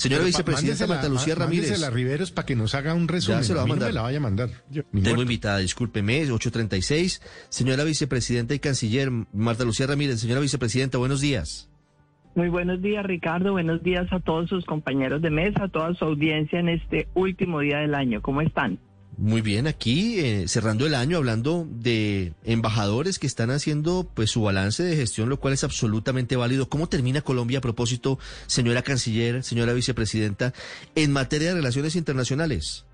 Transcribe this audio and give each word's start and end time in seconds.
Señora 0.00 0.24
vicepresidenta 0.24 0.86
Marta 0.86 1.08
Lucía 1.08 1.34
Ramírez. 1.34 1.78
la 1.78 1.90
Riveros 1.90 2.30
para 2.30 2.46
que 2.46 2.56
nos 2.56 2.74
haga 2.74 2.94
un 2.94 3.06
resumen. 3.06 3.40
Ya 3.40 3.44
se 3.44 3.52
lo 3.52 3.58
va 3.58 3.62
a 3.62 3.66
mí 3.66 3.70
no 3.70 3.74
mandar. 3.76 3.88
me 3.90 3.94
la 3.94 4.02
vaya 4.02 4.16
a 4.16 4.20
mandar. 4.20 4.48
Yo, 4.70 4.82
Tengo 4.84 5.00
muerto. 5.02 5.22
invitada, 5.22 5.58
discúlpeme, 5.58 6.22
836. 6.22 7.20
Señora 7.50 7.84
vicepresidenta 7.84 8.54
y 8.54 8.58
canciller 8.60 9.10
Marta 9.32 9.64
Lucía 9.64 9.86
Ramírez. 9.86 10.20
Señora 10.20 10.40
vicepresidenta, 10.40 10.96
buenos 10.98 11.20
días. 11.20 11.68
Muy 12.34 12.48
buenos 12.48 12.80
días, 12.80 13.04
Ricardo. 13.04 13.52
Buenos 13.52 13.82
días 13.82 14.06
a 14.12 14.20
todos 14.20 14.48
sus 14.48 14.64
compañeros 14.64 15.20
de 15.20 15.30
mesa, 15.30 15.64
a 15.64 15.68
toda 15.68 15.92
su 15.94 16.04
audiencia 16.06 16.60
en 16.60 16.68
este 16.70 17.08
último 17.14 17.60
día 17.60 17.78
del 17.78 17.94
año. 17.94 18.22
¿Cómo 18.22 18.40
están? 18.40 18.78
Muy 19.20 19.42
bien, 19.42 19.66
aquí 19.66 20.18
eh, 20.18 20.48
cerrando 20.48 20.86
el 20.86 20.94
año 20.94 21.18
hablando 21.18 21.66
de 21.70 22.32
embajadores 22.42 23.18
que 23.18 23.26
están 23.26 23.50
haciendo 23.50 24.08
pues 24.14 24.30
su 24.30 24.40
balance 24.40 24.82
de 24.82 24.96
gestión, 24.96 25.28
lo 25.28 25.36
cual 25.36 25.52
es 25.52 25.62
absolutamente 25.62 26.36
válido. 26.36 26.70
¿Cómo 26.70 26.88
termina 26.88 27.20
Colombia 27.20 27.58
a 27.58 27.60
propósito, 27.60 28.18
señora 28.46 28.80
canciller, 28.80 29.42
señora 29.42 29.74
vicepresidenta, 29.74 30.54
en 30.94 31.12
materia 31.12 31.48
de 31.48 31.56
relaciones 31.56 31.96
internacionales? 31.96 32.86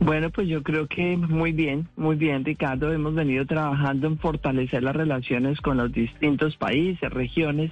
Bueno, 0.00 0.30
pues 0.30 0.48
yo 0.48 0.64
creo 0.64 0.88
que 0.88 1.16
muy 1.16 1.52
bien, 1.52 1.86
muy 1.94 2.16
bien, 2.16 2.44
Ricardo. 2.44 2.92
Hemos 2.92 3.14
venido 3.14 3.46
trabajando 3.46 4.08
en 4.08 4.18
fortalecer 4.18 4.82
las 4.82 4.96
relaciones 4.96 5.60
con 5.60 5.76
los 5.76 5.92
distintos 5.92 6.56
países, 6.56 7.08
regiones 7.12 7.70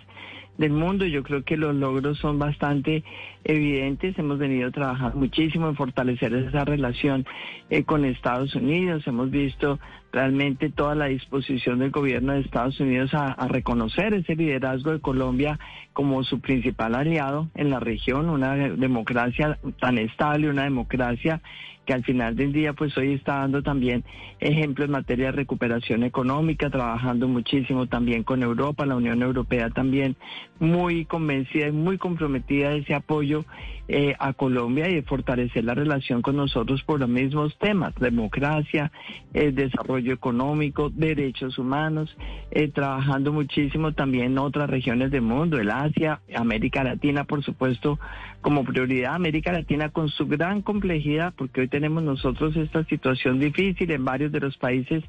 del 0.60 0.72
mundo. 0.72 1.06
Yo 1.06 1.22
creo 1.22 1.42
que 1.42 1.56
los 1.56 1.74
logros 1.74 2.18
son 2.18 2.38
bastante 2.38 3.02
evidentes. 3.44 4.16
Hemos 4.18 4.38
venido 4.38 4.70
trabajando 4.70 5.16
muchísimo 5.16 5.68
en 5.68 5.74
fortalecer 5.74 6.34
esa 6.34 6.64
relación 6.66 7.26
eh, 7.70 7.82
con 7.84 8.04
Estados 8.04 8.54
Unidos. 8.54 9.06
Hemos 9.06 9.30
visto 9.30 9.80
realmente 10.12 10.70
toda 10.70 10.94
la 10.94 11.06
disposición 11.06 11.78
del 11.78 11.90
gobierno 11.90 12.32
de 12.32 12.40
Estados 12.40 12.78
Unidos 12.80 13.12
a, 13.14 13.34
reconocer 13.48 14.14
ese 14.14 14.36
liderazgo 14.36 14.92
de 14.92 15.00
Colombia 15.00 15.58
como 15.92 16.22
su 16.24 16.40
principal 16.40 16.94
aliado 16.94 17.48
en 17.54 17.70
la 17.70 17.80
región, 17.80 18.28
una 18.28 18.54
democracia 18.54 19.58
tan 19.80 19.98
estable, 19.98 20.50
una 20.50 20.64
democracia 20.64 21.40
que 21.86 21.94
al 21.94 22.04
final 22.04 22.36
del 22.36 22.52
día 22.52 22.72
pues 22.72 22.96
hoy 22.96 23.14
está 23.14 23.38
dando 23.38 23.62
también 23.62 24.04
ejemplo 24.38 24.84
en 24.84 24.92
materia 24.92 25.26
de 25.26 25.32
recuperación 25.32 26.04
económica, 26.04 26.70
trabajando 26.70 27.26
muchísimo 27.26 27.86
también 27.86 28.22
con 28.22 28.42
Europa, 28.42 28.86
la 28.86 28.96
Unión 28.96 29.22
Europea 29.22 29.70
también 29.70 30.16
muy 30.58 31.04
convencida 31.06 31.68
y 31.68 31.72
muy 31.72 31.98
comprometida 31.98 32.70
de 32.70 32.78
ese 32.78 32.94
apoyo 32.94 33.44
eh, 33.88 34.14
a 34.20 34.34
Colombia 34.34 34.88
y 34.88 34.94
de 34.94 35.02
fortalecer 35.02 35.64
la 35.64 35.74
relación 35.74 36.22
con 36.22 36.36
nosotros 36.36 36.82
por 36.84 37.00
los 37.00 37.08
mismos 37.08 37.58
temas, 37.58 37.92
democracia, 37.96 38.92
eh, 39.34 39.50
desarrollo 39.50 39.99
económico, 40.08 40.90
derechos 40.90 41.58
humanos, 41.58 42.16
eh, 42.50 42.68
trabajando 42.68 43.32
muchísimo 43.32 43.92
también 43.92 44.32
en 44.32 44.38
otras 44.38 44.70
regiones 44.70 45.10
del 45.10 45.22
mundo, 45.22 45.58
el 45.58 45.70
Asia, 45.70 46.20
América 46.34 46.82
Latina, 46.82 47.24
por 47.24 47.44
supuesto, 47.44 47.98
como 48.40 48.64
prioridad, 48.64 49.14
América 49.14 49.52
Latina 49.52 49.90
con 49.90 50.08
su 50.08 50.26
gran 50.26 50.62
complejidad, 50.62 51.34
porque 51.36 51.62
hoy 51.62 51.68
tenemos 51.68 52.02
nosotros 52.02 52.56
esta 52.56 52.84
situación 52.84 53.38
difícil 53.38 53.90
en 53.90 54.04
varios 54.04 54.32
de 54.32 54.40
los 54.40 54.56
países 54.56 55.04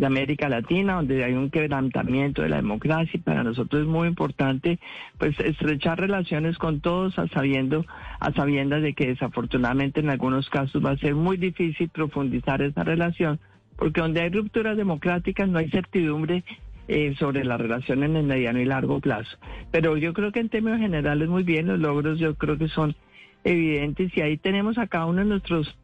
de 0.00 0.06
América 0.06 0.48
Latina, 0.48 0.94
donde 0.94 1.22
hay 1.22 1.34
un 1.34 1.50
quebrantamiento 1.50 2.40
de 2.42 2.48
la 2.48 2.56
democracia 2.56 3.10
y 3.12 3.18
para 3.18 3.44
nosotros 3.44 3.82
es 3.82 3.86
muy 3.86 4.08
importante 4.08 4.78
pues 5.18 5.38
estrechar 5.38 6.00
relaciones 6.00 6.56
con 6.56 6.80
todos 6.80 7.18
a 7.18 7.28
sabiendo 7.28 7.84
a 8.18 8.32
sabiendas 8.32 8.82
de 8.82 8.94
que 8.94 9.08
desafortunadamente 9.08 10.00
en 10.00 10.08
algunos 10.08 10.48
casos 10.48 10.82
va 10.84 10.92
a 10.92 10.96
ser 10.96 11.14
muy 11.14 11.36
difícil 11.36 11.90
profundizar 11.90 12.62
esa 12.62 12.82
relación, 12.82 13.38
porque 13.80 14.02
donde 14.02 14.20
hay 14.20 14.28
rupturas 14.28 14.76
democráticas 14.76 15.48
no 15.48 15.58
hay 15.58 15.70
certidumbre 15.70 16.44
eh, 16.86 17.14
sobre 17.18 17.44
la 17.44 17.56
relación 17.56 18.02
en 18.02 18.14
el 18.14 18.24
mediano 18.24 18.60
y 18.60 18.66
largo 18.66 19.00
plazo. 19.00 19.38
Pero 19.70 19.96
yo 19.96 20.12
creo 20.12 20.32
que 20.32 20.40
en 20.40 20.50
términos 20.50 20.80
generales 20.80 21.30
muy 21.30 21.44
bien, 21.44 21.66
los 21.66 21.78
logros 21.78 22.18
yo 22.18 22.34
creo 22.34 22.58
que 22.58 22.68
son 22.68 22.94
evidentes 23.42 24.14
y 24.14 24.20
ahí 24.20 24.36
tenemos 24.36 24.76
a 24.76 24.86
cada 24.86 25.06
uno 25.06 25.20
de 25.20 25.24
nuestros 25.24 25.74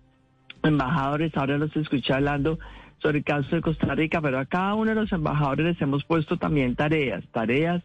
embajadores, 0.63 1.35
ahora 1.37 1.57
los 1.57 1.75
escuché 1.75 2.13
hablando 2.13 2.59
sobre 2.99 3.19
el 3.19 3.25
caso 3.25 3.57
de 3.57 3.63
Costa 3.63 3.95
Rica, 3.95 4.21
pero 4.21 4.39
a 4.39 4.45
cada 4.45 4.75
uno 4.75 4.91
de 4.91 5.01
los 5.01 5.12
embajadores 5.12 5.65
les 5.65 5.81
hemos 5.81 6.05
puesto 6.05 6.37
también 6.37 6.77
tareas, 6.77 7.25
tareas 7.33 7.83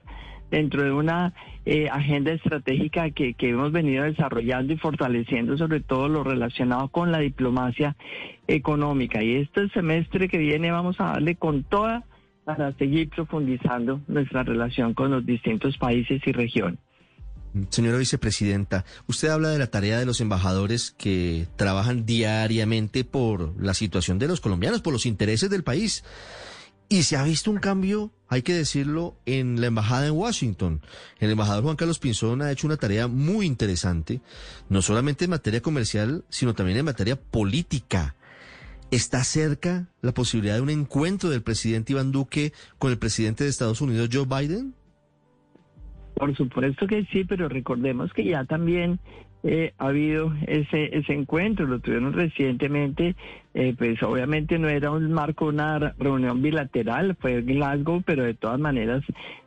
dentro 0.52 0.84
de 0.84 0.92
una 0.92 1.34
eh, 1.66 1.90
agenda 1.90 2.32
estratégica 2.32 3.10
que, 3.10 3.34
que 3.34 3.50
hemos 3.50 3.72
venido 3.72 4.04
desarrollando 4.04 4.74
y 4.74 4.78
fortaleciendo, 4.78 5.58
sobre 5.58 5.80
todo 5.80 6.10
lo 6.10 6.24
relacionado 6.24 6.90
con 6.90 7.12
la 7.12 7.20
diplomacia 7.20 7.96
económica. 8.48 9.24
Y 9.24 9.38
este 9.38 9.70
semestre 9.70 10.28
que 10.28 10.38
viene 10.38 10.70
vamos 10.70 11.00
a 11.00 11.06
darle 11.06 11.36
con 11.36 11.64
toda 11.64 12.04
para 12.44 12.74
seguir 12.74 13.10
profundizando 13.10 14.02
nuestra 14.08 14.44
relación 14.44 14.94
con 14.94 15.12
los 15.12 15.26
distintos 15.26 15.78
países 15.78 16.22
y 16.26 16.32
regiones. 16.32 16.80
Señora 17.70 17.98
vicepresidenta, 17.98 18.86
usted 19.08 19.28
habla 19.28 19.50
de 19.50 19.60
la 19.60 19.68
tarea 19.68 20.00
de 20.00 20.06
los 20.06 20.22
embajadores 20.22 20.92
que 20.92 21.48
trabajan 21.58 22.06
diariamente 22.06 23.04
por 23.04 23.62
la 23.62 23.74
situación 23.74 24.20
de 24.20 24.30
los 24.30 24.40
colombianos, 24.40 24.82
por 24.82 24.94
los 24.94 25.06
intereses 25.06 25.50
del 25.50 25.64
país. 25.64 26.04
Y 26.91 27.03
se 27.03 27.16
ha 27.16 27.24
visto 27.24 27.50
un 27.50 27.59
cambio, 27.59 28.12
hay 28.28 28.41
que 28.41 28.53
decirlo, 28.53 29.16
en 29.25 29.62
la 29.62 29.68
embajada 29.68 30.07
en 30.07 30.12
Washington. 30.12 30.81
El 31.22 31.31
embajador 31.31 31.63
Juan 31.63 31.78
Carlos 31.78 32.00
Pinzón 32.00 32.41
ha 32.41 32.52
hecho 32.52 32.68
una 32.68 32.75
tarea 32.75 33.07
muy 33.07 33.46
interesante, 33.46 34.19
no 34.68 34.81
solamente 34.81 35.24
en 35.24 35.31
materia 35.31 35.62
comercial, 35.62 36.25
sino 36.28 36.53
también 36.53 36.79
en 36.79 36.84
materia 36.84 37.16
política. 37.16 38.16
¿Está 38.91 39.24
cerca 39.24 39.88
la 40.02 40.12
posibilidad 40.13 40.56
de 40.56 40.63
un 40.63 40.69
encuentro 40.69 41.29
del 41.29 41.44
presidente 41.44 41.94
Iván 41.94 42.12
Duque 42.12 42.52
con 42.78 42.91
el 42.91 42.97
presidente 42.97 43.46
de 43.46 43.52
Estados 43.52 43.79
Unidos, 43.79 44.09
Joe 44.12 44.25
Biden? 44.25 44.73
Por 46.16 46.35
supuesto 46.35 46.88
que 46.88 47.06
sí, 47.06 47.23
pero 47.23 47.47
recordemos 47.47 48.12
que 48.12 48.25
ya 48.25 48.44
también 48.44 49.00
eh, 49.44 49.73
ha 49.78 49.88
habido 49.88 50.34
ese, 50.46 50.94
ese 50.97 51.13
encuentro, 51.13 51.66
lo 51.68 51.79
tuvieron 51.79 52.12
recientemente, 52.12 53.16
eh, 53.54 53.76
pues 53.78 54.02
obviamente 54.04 54.58
no 54.58 54.70
era 54.70 54.92
un 54.92 55.12
marco, 55.12 55.48
una 55.48 55.94
reunión 55.98 56.42
bilateral, 56.42 57.18
fue 57.20 57.40
en 57.40 57.46
Glasgow, 57.46 58.02
pero 58.06 58.24
de 58.24 58.34
todas 58.34 58.60
maneras 58.60 59.04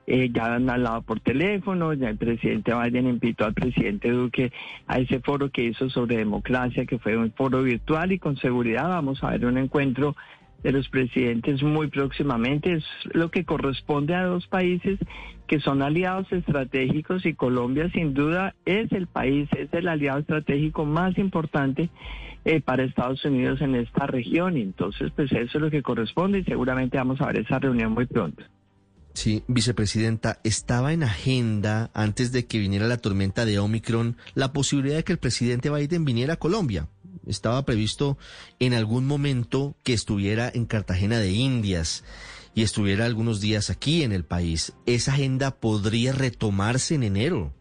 eh, 0.07 0.29
ya 0.31 0.55
han 0.55 0.69
hablado 0.69 1.01
por 1.03 1.21
teléfono, 1.21 1.95
ya 1.95 2.11
el 2.11 2.19
presidente 2.19 2.75
Biden 2.75 3.09
invitó 3.09 3.47
al 3.47 3.55
presidente 3.55 4.11
Duque 4.11 4.53
a 4.87 4.99
ese 4.99 5.21
foro 5.21 5.51
que 5.51 5.65
hizo 5.65 5.89
sobre 5.89 6.19
democracia, 6.19 6.85
que 6.85 6.99
fue 6.99 7.17
un 7.17 7.33
foro 7.33 7.63
virtual 7.63 8.13
y 8.13 8.19
con 8.19 8.37
seguridad. 8.37 8.89
Vamos 8.89 9.25
a 9.25 9.31
ver 9.31 9.47
un 9.47 9.57
encuentro 9.57 10.15
de 10.65 10.73
los 10.73 10.89
presidentes 10.89 11.63
muy 11.63 11.87
próximamente. 11.89 12.73
Es 12.73 12.85
lo 13.13 13.31
que 13.31 13.45
corresponde 13.45 14.15
a 14.15 14.25
dos 14.25 14.49
países 14.49 14.99
que 15.47 15.61
son 15.61 15.83
aliados 15.83 16.27
estratégicos 16.33 17.25
y 17.27 17.35
Colombia 17.35 17.91
sin 17.93 18.15
duda 18.15 18.55
es 18.65 18.91
el 18.93 19.07
país, 19.07 19.49
es 19.57 19.73
el 19.73 19.89
aliado 19.89 20.21
estratégico 20.21 20.87
más 20.87 21.17
importante 21.19 21.91
eh, 22.47 22.63
para 22.63 22.83
Estados 22.83 23.23
Unidos 23.27 23.61
en 23.61 23.75
esta 23.75 24.07
región. 24.07 24.57
Y 24.57 24.63
entonces, 24.63 25.13
pues 25.15 25.31
eso 25.33 25.59
es 25.59 25.63
lo 25.63 25.71
que 25.71 25.83
corresponde 25.83 26.41
y 26.41 26.45
seguramente 26.45 26.97
vamos 26.97 27.21
a 27.21 27.27
ver 27.27 27.41
esa 27.41 27.59
reunión 27.59 27.93
muy 27.93 28.07
pronto. 28.07 28.43
Sí, 29.13 29.45
vicepresidenta, 29.47 30.41
estaba 30.43 30.93
en 30.93 31.05
agenda 31.05 31.91
antes 31.95 32.33
de 32.33 32.47
que 32.47 32.59
viniera 32.59 32.89
la 32.89 32.97
tormenta 32.97 33.45
de 33.45 33.61
Omicron 33.61 34.17
la 34.35 34.53
posibilidad 34.53 34.97
de 34.97 35.05
que 35.05 35.13
el 35.13 35.19
presidente 35.19 35.71
Biden 35.71 36.05
viniera 36.05 36.35
a 36.35 36.39
Colombia. 36.39 36.89
Estaba 37.27 37.65
previsto 37.65 38.19
en 38.59 38.75
algún 38.75 39.07
momento 39.07 39.77
que 39.83 39.93
estuviera 39.93 40.51
en 40.53 40.67
Cartagena 40.67 41.19
de 41.19 41.33
Indias 41.33 42.05
y 42.55 42.63
estuviera 42.63 43.05
algunos 43.05 43.41
días 43.41 43.71
aquí 43.71 44.03
en 44.03 44.13
el 44.13 44.25
país. 44.25 44.77
¿Esa 44.87 45.13
agenda 45.13 45.51
podría 45.51 46.13
retomarse 46.13 46.95
en 46.95 47.03
enero? 47.03 47.53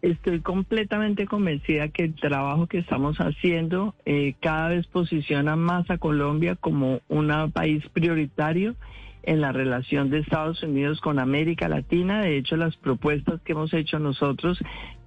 Estoy 0.00 0.40
completamente 0.40 1.26
convencida 1.26 1.88
que 1.88 2.04
el 2.04 2.14
trabajo 2.16 2.66
que 2.66 2.78
estamos 2.78 3.18
haciendo 3.18 3.94
eh, 4.04 4.34
cada 4.40 4.70
vez 4.70 4.86
posiciona 4.88 5.54
más 5.54 5.88
a 5.90 5.98
Colombia 5.98 6.56
como 6.56 7.00
un 7.08 7.52
país 7.52 7.84
prioritario 7.92 8.74
en 9.22 9.40
la 9.40 9.52
relación 9.52 10.10
de 10.10 10.18
Estados 10.18 10.62
Unidos 10.62 11.00
con 11.00 11.18
América 11.18 11.68
Latina. 11.68 12.20
De 12.20 12.36
hecho, 12.36 12.56
las 12.56 12.76
propuestas 12.76 13.40
que 13.42 13.52
hemos 13.52 13.72
hecho 13.72 13.98
nosotros, 13.98 14.58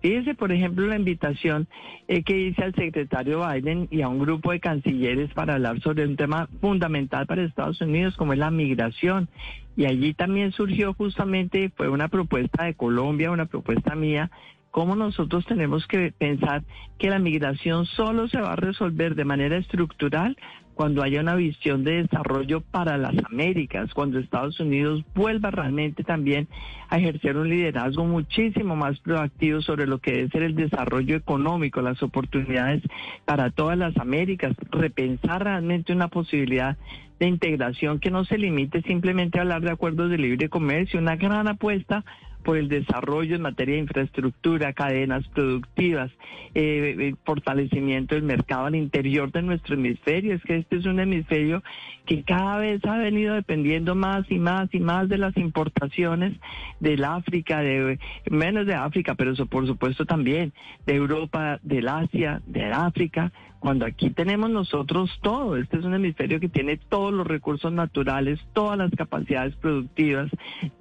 fíjese, 0.02 0.36
por 0.36 0.52
ejemplo, 0.52 0.88
la 0.88 0.96
invitación 0.96 1.68
eh, 2.08 2.24
que 2.24 2.40
hice 2.40 2.64
al 2.64 2.76
secretario 2.76 3.48
Biden 3.48 3.88
y 3.92 4.02
a 4.02 4.08
un 4.08 4.20
grupo 4.20 4.52
de 4.52 4.60
cancilleres 4.60 5.34
para 5.34 5.56
hablar 5.56 5.82
sobre 5.82 6.06
un 6.06 6.16
tema 6.16 6.48
fundamental 6.62 7.26
para 7.28 7.44
Estados 7.44 7.82
Unidos, 7.82 8.16
como 8.16 8.34
es 8.34 8.40
la 8.40 8.52
migración. 8.52 9.30
Y 9.78 9.86
allí 9.86 10.14
también 10.14 10.52
surgió 10.54 10.94
justamente, 10.94 11.70
fue 11.76 11.90
una 11.90 12.08
propuesta 12.08 12.64
de 12.64 12.76
Colombia, 12.76 13.32
una 13.32 13.46
propuesta 13.46 13.96
mía, 13.96 14.32
cómo 14.76 14.98
nosotros 14.98 15.46
tenemos 15.46 15.88
que 15.88 16.12
pensar 16.18 16.64
que 16.98 17.10
la 17.10 17.18
migración 17.18 17.86
solo 17.86 18.28
se 18.28 18.42
va 18.42 18.52
a 18.52 18.58
resolver 18.58 19.16
de 19.16 19.24
manera 19.24 19.56
estructural 19.58 20.36
cuando 20.76 21.02
haya 21.02 21.22
una 21.22 21.36
visión 21.36 21.84
de 21.84 22.04
desarrollo 22.04 22.62
para 22.62 22.98
las 22.98 23.16
Américas, 23.26 23.94
cuando 23.94 24.20
Estados 24.20 24.60
Unidos 24.60 25.04
vuelva 25.16 25.50
realmente 25.50 26.04
también 26.04 26.48
a 26.90 26.98
ejercer 26.98 27.38
un 27.38 27.50
liderazgo 27.50 28.06
muchísimo 28.06 28.76
más 28.76 29.00
proactivo 29.00 29.62
sobre 29.62 29.88
lo 29.88 30.00
que 30.00 30.12
debe 30.12 30.30
ser 30.30 30.44
el 30.44 30.56
desarrollo 30.56 31.16
económico, 31.16 31.82
las 31.82 32.04
oportunidades 32.04 32.84
para 33.24 33.50
todas 33.50 33.78
las 33.78 33.96
Américas, 33.98 34.54
repensar 34.70 35.44
realmente 35.46 35.94
una 35.94 36.10
posibilidad 36.10 36.78
de 37.20 37.28
integración 37.28 38.00
que 38.00 38.12
no 38.12 38.26
se 38.26 38.38
limite 38.38 38.82
simplemente 38.82 39.40
a 39.40 39.44
hablar 39.44 39.62
de 39.62 39.72
acuerdos 39.72 40.10
de 40.10 40.18
libre 40.18 40.50
comercio, 40.50 41.00
una 41.00 41.16
gran 41.16 41.48
apuesta 41.48 42.04
por 42.46 42.58
el 42.58 42.70
desarrollo 42.70 43.36
en 43.36 43.42
materia 43.42 43.74
de 43.74 43.82
infraestructura, 43.82 44.72
cadenas 44.72 45.28
productivas, 45.30 46.12
eh, 46.54 46.96
eh, 46.98 47.16
fortalecimiento 47.26 48.14
del 48.14 48.24
mercado 48.24 48.68
al 48.68 48.76
interior 48.76 49.32
de 49.32 49.42
nuestro 49.42 49.74
hemisferio. 49.74 50.36
Es 50.36 50.44
que 50.44 50.58
este 50.58 50.78
es 50.78 50.86
un 50.86 51.00
hemisferio 51.00 51.64
que 52.06 52.24
cada 52.24 52.60
vez 52.60 52.86
ha 52.86 52.98
venido 52.98 53.34
dependiendo 53.34 53.96
más 53.96 54.30
y 54.30 54.38
más 54.38 54.72
y 54.74 54.80
más 54.80 55.10
de 55.10 55.18
las 55.18 55.36
importaciones 55.38 56.34
del 56.80 57.04
África, 57.04 57.62
de 57.62 57.98
menos 58.30 58.68
de 58.68 58.76
África, 58.76 59.16
pero 59.16 59.34
por 59.48 59.66
supuesto 59.66 60.06
también 60.06 60.54
de 60.86 60.94
Europa, 60.94 61.60
del 61.64 61.88
Asia, 61.88 62.44
de 62.46 62.66
África 62.66 63.32
cuando 63.66 63.88
aquí 63.88 64.12
tenemos 64.12 64.52
nosotros 64.52 65.10
todo. 65.24 65.58
Este 65.58 65.78
es 65.78 65.86
un 65.86 65.96
hemisferio 65.96 66.40
que 66.40 66.50
tiene 66.50 66.78
todos 66.78 67.12
los 67.12 67.26
recursos 67.26 67.74
naturales, 67.74 68.40
todas 68.54 68.78
las 68.78 68.92
capacidades 68.92 69.56
productivas. 69.56 70.30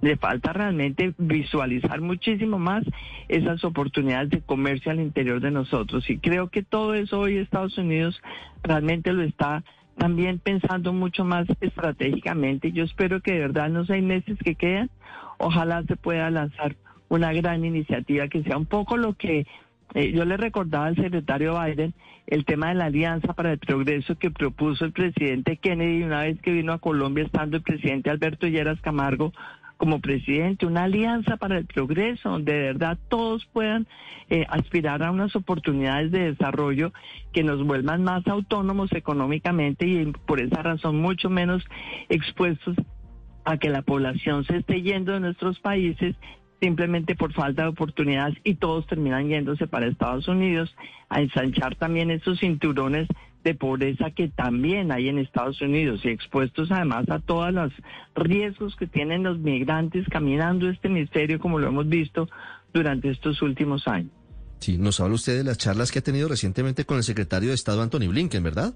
Le 0.03 0.19
falta 0.19 0.53
realmente 0.53 1.15
visualizar 1.17 2.03
muchísimo 2.03 2.59
más 2.59 2.85
esas 3.29 3.65
oportunidades 3.65 4.29
de 4.29 4.43
comercio 4.43 4.93
al 4.93 5.01
interior 5.01 5.41
de 5.41 5.51
nosotros. 5.51 6.11
Y 6.11 6.19
creo 6.19 6.51
que 6.51 6.63
todo 6.63 6.93
eso 6.93 7.21
hoy 7.21 7.39
Estados 7.39 7.79
Unidos 7.79 8.21
realmente 8.63 9.15
lo 9.15 9.23
está 9.23 9.65
también 9.97 10.39
pensando 10.39 10.93
mucho 10.93 11.25
más 11.25 11.47
estratégicamente. 11.63 12.71
Yo 12.71 12.85
espero 12.85 13.23
que 13.23 13.33
de 13.33 13.39
verdad 13.39 13.69
en 13.69 13.75
los 13.75 13.87
seis 13.87 14.05
meses 14.05 14.37
que 14.45 14.57
quedan, 14.57 14.91
ojalá 15.39 15.85
se 15.85 15.97
pueda 15.97 16.29
lanzar 16.29 16.77
una 17.09 17.33
gran 17.33 17.65
iniciativa 17.65 18.29
que 18.29 18.43
sea 18.43 18.59
un 18.59 18.67
poco 18.67 18.99
lo 18.99 19.15
que 19.15 19.47
eh, 19.95 20.13
yo 20.13 20.25
le 20.25 20.37
recordaba 20.37 20.87
al 20.87 20.97
secretario 20.97 21.61
Biden 21.61 21.95
el 22.27 22.45
tema 22.45 22.69
de 22.69 22.75
la 22.75 22.87
alianza 22.87 23.35
para 23.35 23.53
el 23.53 23.59
progreso 23.59 24.17
que 24.17 24.31
propuso 24.31 24.85
el 24.85 24.93
presidente 24.93 25.59
Kennedy 25.59 26.03
una 26.03 26.23
vez 26.23 26.41
que 26.41 26.53
vino 26.53 26.73
a 26.73 26.79
Colombia 26.79 27.25
estando 27.25 27.57
el 27.57 27.63
presidente 27.63 28.11
Alberto 28.11 28.47
Lleras 28.47 28.81
Camargo 28.81 29.33
como 29.77 30.01
presidente, 30.01 30.67
una 30.67 30.85
alianza 30.85 31.37
para 31.37 31.59
el 31.59 31.67
progreso, 31.67 32.31
donde 32.31 32.53
de 32.53 32.61
verdad 32.61 32.99
todos 33.09 33.45
puedan 33.53 33.87
eh, 34.31 34.47
aspirar 34.49 35.03
a 35.03 35.11
unas 35.11 35.35
oportunidades 35.37 36.11
de 36.11 36.33
desarrollo 36.33 36.93
que 37.33 37.43
nos 37.43 37.63
vuelvan 37.65 38.05
más 38.05 38.27
autónomos 38.27 38.93
económicamente 38.93 39.87
y 39.87 40.13
por 40.27 40.41
esa 40.41 40.63
razón 40.63 41.01
mucho 41.01 41.29
menos 41.29 41.63
expuestos 42.09 42.77
a 43.45 43.59
que 43.59 43.69
la 43.69 43.83
población 43.83 44.45
se 44.45 44.59
esté 44.59 44.81
yendo 44.81 45.13
de 45.13 45.21
nuestros 45.21 45.59
países 45.61 46.17
simplemente 46.65 47.15
por 47.15 47.35
falta 47.35 47.65
de 47.65 47.69
oportunidades 47.69 48.39
y 48.43 48.55
todos 48.55 48.87
terminan 48.87 49.29
yéndose 49.29 49.67
para 49.67 49.87
Estados 49.87 50.27
Unidos 50.29 50.75
a 51.11 51.21
ensanchar 51.21 51.77
también 51.77 52.11
esos 52.11 52.41
cinturones 52.41 53.07
de 53.45 53.55
pobreza 53.55 54.11
que 54.13 54.29
también 54.29 54.91
hay 54.91 55.11
en 55.11 55.19
Estados 55.19 55.61
Unidos 55.61 56.01
y 56.05 56.09
expuestos 56.09 56.73
además 56.73 57.05
a 57.11 57.19
todos 57.19 57.53
los 57.53 57.71
riesgos 58.15 58.77
que 58.77 58.87
tienen 58.87 59.25
los 59.25 59.39
migrantes 59.39 60.09
caminando 60.09 60.71
este 60.71 60.89
hemisferio 60.89 61.39
como 61.39 61.59
lo 61.59 61.69
hemos 61.69 61.87
visto 61.87 62.31
durante 62.73 63.11
estos 63.11 63.43
últimos 63.43 63.87
años. 63.87 64.11
Sí, 64.59 64.79
nos 64.79 64.99
habla 65.01 65.17
usted 65.17 65.37
de 65.37 65.45
las 65.45 65.59
charlas 65.59 65.93
que 65.93 65.99
ha 65.99 66.03
tenido 66.03 66.29
recientemente 66.29 66.87
con 66.87 66.97
el 66.97 67.03
secretario 67.03 67.51
de 67.51 67.57
Estado 67.57 67.83
Anthony 67.83 68.09
Blinken, 68.09 68.43
¿verdad? 68.43 68.73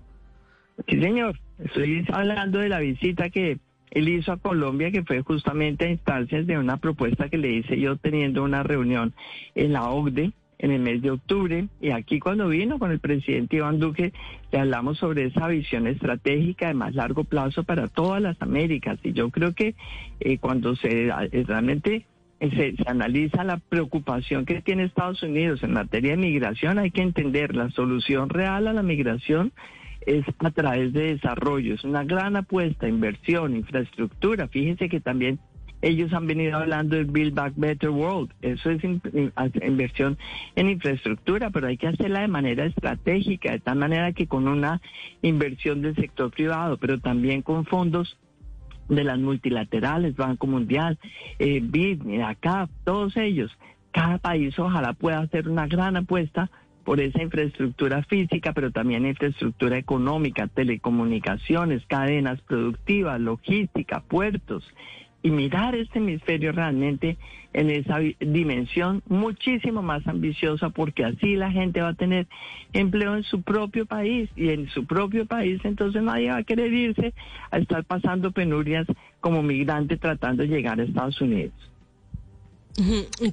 Sí, 0.87 1.01
señor. 1.01 1.41
Estoy 1.59 2.05
hablando 2.13 2.59
de 2.59 2.69
la 2.69 2.81
visita 2.81 3.31
que 3.31 3.59
él 3.91 4.09
hizo 4.09 4.33
a 4.33 4.37
Colombia, 4.37 4.91
que 4.91 5.05
fue 5.05 5.23
justamente 5.23 5.87
a 5.87 5.91
instancias 5.91 6.47
de 6.47 6.59
una 6.59 6.77
propuesta 6.79 7.29
que 7.29 7.39
le 7.39 7.53
hice 7.53 7.79
yo 7.79 7.97
teniendo 7.97 8.43
una 8.43 8.63
reunión 8.63 9.15
en 9.55 9.73
la 9.73 9.91
OCDE 9.91 10.33
en 10.59 10.73
el 10.73 10.81
mes 10.81 11.03
de 11.03 11.13
octubre. 11.13 11.69
Y 11.81 11.91
aquí 11.91 12.19
cuando 12.19 12.49
vino 12.49 12.79
con 12.79 12.91
el 12.91 12.99
presidente 12.99 13.57
Iván 13.57 13.79
Duque, 13.79 14.13
le 14.53 14.59
hablamos 14.59 14.99
sobre 14.99 15.27
esa 15.27 15.49
visión 15.49 15.87
estratégica 15.87 16.69
de 16.69 16.75
más 16.75 16.95
largo 16.95 17.25
plazo 17.25 17.65
para 17.65 17.89
todas 17.89 18.21
las 18.21 18.41
Américas. 18.43 18.99
Y 19.03 19.13
yo 19.13 19.31
creo 19.31 19.55
que 19.55 19.75
eh, 20.21 20.39
cuando 20.39 20.77
se 20.77 21.09
eh, 21.09 21.45
realmente 21.47 22.07
eh, 22.41 22.51
se, 22.51 22.77
se, 22.77 22.89
analiza 22.89 23.45
la 23.45 23.59
preocupación 23.59 24.45
que 24.45 24.61
tiene 24.61 24.85
Estados 24.85 25.23
Unidos 25.23 25.63
en 25.63 25.73
materia 25.73 26.13
de 26.13 26.17
migración, 26.19 26.79
hay 26.79 26.91
que 26.91 27.03
entender 27.03 27.55
la 27.55 27.71
solución 27.71 28.29
real 28.29 28.67
a 28.67 28.73
la 28.73 28.83
migración 28.83 29.53
es 30.07 30.25
a 30.39 30.51
través 30.51 30.93
de 30.93 31.15
desarrollo, 31.15 31.75
es 31.75 31.85
una 31.85 32.05
gran 32.05 32.37
apuesta, 32.37 32.89
inversión, 32.89 33.57
infraestructura. 33.57 34.49
Fíjense 34.49 34.89
que 34.89 35.01
también 35.01 35.39
ellos 35.81 36.13
han 36.13 36.27
venido 36.27 36.57
hablando 36.57 36.97
del 36.97 37.07
Build 37.07 37.35
Back 37.35 37.53
Better 37.57 37.91
World. 37.91 38.33
Eso 38.43 38.71
es 38.71 38.83
inversión 38.85 40.19
en 40.57 40.71
infraestructura, 40.71 41.51
pero 41.51 41.69
hay 41.69 41.77
que 41.77 41.89
hacerla 41.89 42.21
de 42.21 42.29
manera 42.29 42.65
estratégica, 42.65 43.53
de 43.53 43.61
tal 43.61 43.79
manera 43.79 44.13
que 44.13 44.27
con 44.27 44.49
una 44.49 44.81
inversión 45.23 45.83
del 45.83 45.95
sector 45.95 46.31
privado, 46.31 46.79
pero 46.79 46.99
también 46.99 47.43
con 47.43 47.65
fondos 47.65 48.19
de 48.89 49.05
las 49.05 49.19
multilaterales, 49.19 50.17
Banco 50.17 50.47
Mundial, 50.47 50.99
eh, 51.39 51.61
BID, 51.63 52.23
ACAP, 52.23 52.71
todos 52.85 53.17
ellos. 53.17 53.51
Cada 53.93 54.19
país 54.19 54.59
ojalá 54.59 54.95
pueda 54.95 55.21
hacer 55.21 55.49
una 55.49 55.67
gran 55.67 55.97
apuesta 55.97 56.51
por 56.89 57.01
esa 57.01 57.23
infraestructura 57.23 58.03
física, 58.05 58.55
pero 58.55 58.71
también 58.71 59.05
infraestructura 59.05 59.77
económica, 59.77 60.47
telecomunicaciones, 60.47 61.85
cadenas 61.85 62.41
productivas, 62.41 63.21
logística, 63.21 64.01
puertos, 64.01 64.65
y 65.23 65.31
mirar 65.31 65.75
este 65.75 65.99
hemisferio 65.99 66.51
realmente 66.51 67.19
en 67.53 67.69
esa 67.69 67.99
dimensión 68.21 69.03
muchísimo 69.07 69.83
más 69.83 70.07
ambiciosa, 70.07 70.71
porque 70.71 71.05
así 71.05 71.37
la 71.37 71.51
gente 71.51 71.83
va 71.83 71.89
a 71.89 71.95
tener 71.95 72.27
empleo 72.73 73.17
en 73.17 73.25
su 73.25 73.43
propio 73.43 73.85
país, 73.85 74.31
y 74.35 74.49
en 74.49 74.71
su 74.71 74.87
propio 74.87 75.27
país 75.27 75.61
entonces 75.65 76.03
nadie 76.03 76.31
va 76.31 76.39
a 76.39 76.45
querer 76.45 76.73
irse 76.73 77.13
a 77.51 77.59
estar 77.59 77.85
pasando 77.85 78.33
penurias 78.33 78.87
como 79.21 79.43
migrante 79.43 79.99
tratando 79.99 80.43
de 80.43 80.49
llegar 80.49 80.81
a 80.81 80.85
Estados 80.85 81.21
Unidos. 81.21 81.53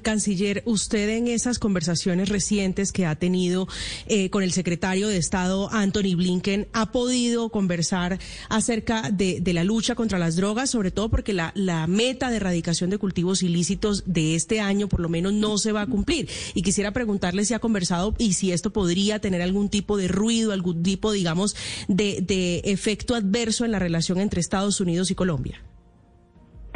Canciller, 0.02 0.62
usted 0.66 1.08
en 1.10 1.28
esas 1.28 1.58
conversaciones 1.58 2.28
recientes 2.28 2.92
que 2.92 3.06
ha 3.06 3.14
tenido 3.14 3.68
eh, 4.06 4.30
con 4.30 4.42
el 4.42 4.52
secretario 4.52 5.08
de 5.08 5.16
Estado 5.16 5.68
Anthony 5.72 6.16
Blinken 6.16 6.68
ha 6.72 6.92
podido 6.92 7.48
conversar 7.50 8.18
acerca 8.48 9.10
de, 9.10 9.42
la 9.54 9.64
lucha 9.64 9.94
contra 9.94 10.18
las 10.18 10.36
drogas, 10.36 10.70
sobre 10.70 10.90
todo 10.90 11.08
porque 11.08 11.32
la, 11.32 11.52
la, 11.54 11.86
meta 11.86 12.30
de 12.30 12.36
erradicación 12.36 12.90
de 12.90 12.98
cultivos 12.98 13.42
ilícitos 13.42 14.02
de 14.06 14.34
este 14.34 14.60
año 14.60 14.88
por 14.88 15.00
lo 15.00 15.08
menos 15.08 15.32
no 15.32 15.56
se 15.58 15.72
va 15.72 15.82
a 15.82 15.86
cumplir. 15.86 16.28
Y 16.54 16.62
quisiera 16.62 16.92
preguntarle 16.92 17.44
si 17.44 17.54
ha 17.54 17.58
conversado 17.58 18.14
y 18.18 18.34
si 18.34 18.52
esto 18.52 18.72
podría 18.72 19.20
tener 19.20 19.42
algún 19.42 19.68
tipo 19.68 19.96
de 19.96 20.08
ruido, 20.08 20.52
algún 20.52 20.82
tipo, 20.82 21.12
digamos, 21.12 21.56
de, 21.88 22.20
de 22.20 22.62
efecto 22.64 23.14
adverso 23.14 23.64
en 23.64 23.72
la 23.72 23.78
relación 23.78 24.18
entre 24.18 24.40
Estados 24.40 24.80
Unidos 24.80 25.10
y 25.10 25.14
Colombia. 25.14 25.62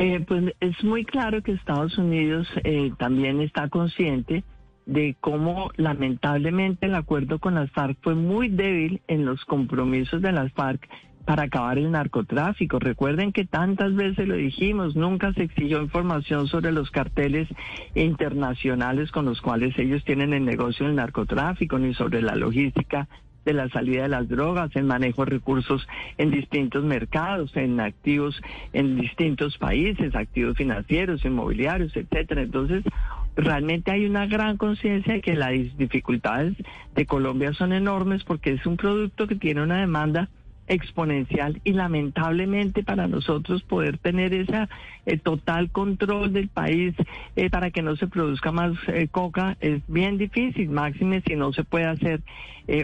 Eh, 0.02 0.24
pues 0.26 0.54
es 0.60 0.82
muy 0.82 1.04
claro 1.04 1.42
que 1.42 1.52
Estados 1.52 1.98
Unidos 1.98 2.48
eh, 2.64 2.90
también 2.96 3.42
está 3.42 3.68
consciente 3.68 4.44
de 4.86 5.14
cómo 5.20 5.72
lamentablemente 5.76 6.86
el 6.86 6.94
acuerdo 6.94 7.38
con 7.38 7.54
las 7.54 7.70
FARC 7.72 7.98
fue 8.00 8.14
muy 8.14 8.48
débil 8.48 9.02
en 9.08 9.26
los 9.26 9.44
compromisos 9.44 10.22
de 10.22 10.32
las 10.32 10.50
FARC 10.54 10.88
para 11.26 11.42
acabar 11.42 11.76
el 11.76 11.90
narcotráfico. 11.90 12.78
Recuerden 12.78 13.30
que 13.30 13.44
tantas 13.44 13.94
veces 13.94 14.26
lo 14.26 14.36
dijimos, 14.36 14.96
nunca 14.96 15.34
se 15.34 15.42
exigió 15.42 15.82
información 15.82 16.48
sobre 16.48 16.72
los 16.72 16.90
carteles 16.90 17.46
internacionales 17.94 19.12
con 19.12 19.26
los 19.26 19.42
cuales 19.42 19.78
ellos 19.78 20.02
tienen 20.04 20.32
el 20.32 20.46
negocio 20.46 20.86
del 20.86 20.96
narcotráfico, 20.96 21.78
ni 21.78 21.92
sobre 21.92 22.22
la 22.22 22.36
logística 22.36 23.06
de 23.44 23.52
la 23.52 23.68
salida 23.68 24.02
de 24.02 24.08
las 24.08 24.28
drogas, 24.28 24.74
en 24.76 24.86
manejo 24.86 25.24
de 25.24 25.30
recursos 25.32 25.86
en 26.18 26.30
distintos 26.30 26.84
mercados, 26.84 27.56
en 27.56 27.80
activos 27.80 28.40
en 28.72 28.96
distintos 28.96 29.56
países, 29.58 30.14
activos 30.14 30.56
financieros, 30.56 31.24
inmobiliarios, 31.24 31.96
etcétera. 31.96 32.42
Entonces, 32.42 32.84
realmente 33.36 33.90
hay 33.90 34.06
una 34.06 34.26
gran 34.26 34.56
conciencia 34.56 35.14
de 35.14 35.20
que 35.20 35.34
las 35.34 35.52
dificultades 35.76 36.54
de 36.94 37.06
Colombia 37.06 37.52
son 37.52 37.72
enormes 37.72 38.24
porque 38.24 38.52
es 38.52 38.66
un 38.66 38.76
producto 38.76 39.26
que 39.26 39.36
tiene 39.36 39.62
una 39.62 39.80
demanda 39.80 40.28
exponencial 40.70 41.60
y 41.64 41.72
lamentablemente 41.72 42.84
para 42.84 43.08
nosotros 43.08 43.62
poder 43.64 43.98
tener 43.98 44.32
ese 44.32 44.68
eh, 45.04 45.18
total 45.18 45.70
control 45.70 46.32
del 46.32 46.48
país 46.48 46.94
eh, 47.34 47.50
para 47.50 47.72
que 47.72 47.82
no 47.82 47.96
se 47.96 48.06
produzca 48.06 48.52
más 48.52 48.72
eh, 48.86 49.08
coca 49.10 49.56
es 49.60 49.82
bien 49.88 50.16
difícil, 50.16 50.70
máxime 50.70 51.22
si 51.26 51.34
no 51.34 51.52
se 51.52 51.64
puede 51.64 51.86
hacer 51.86 52.22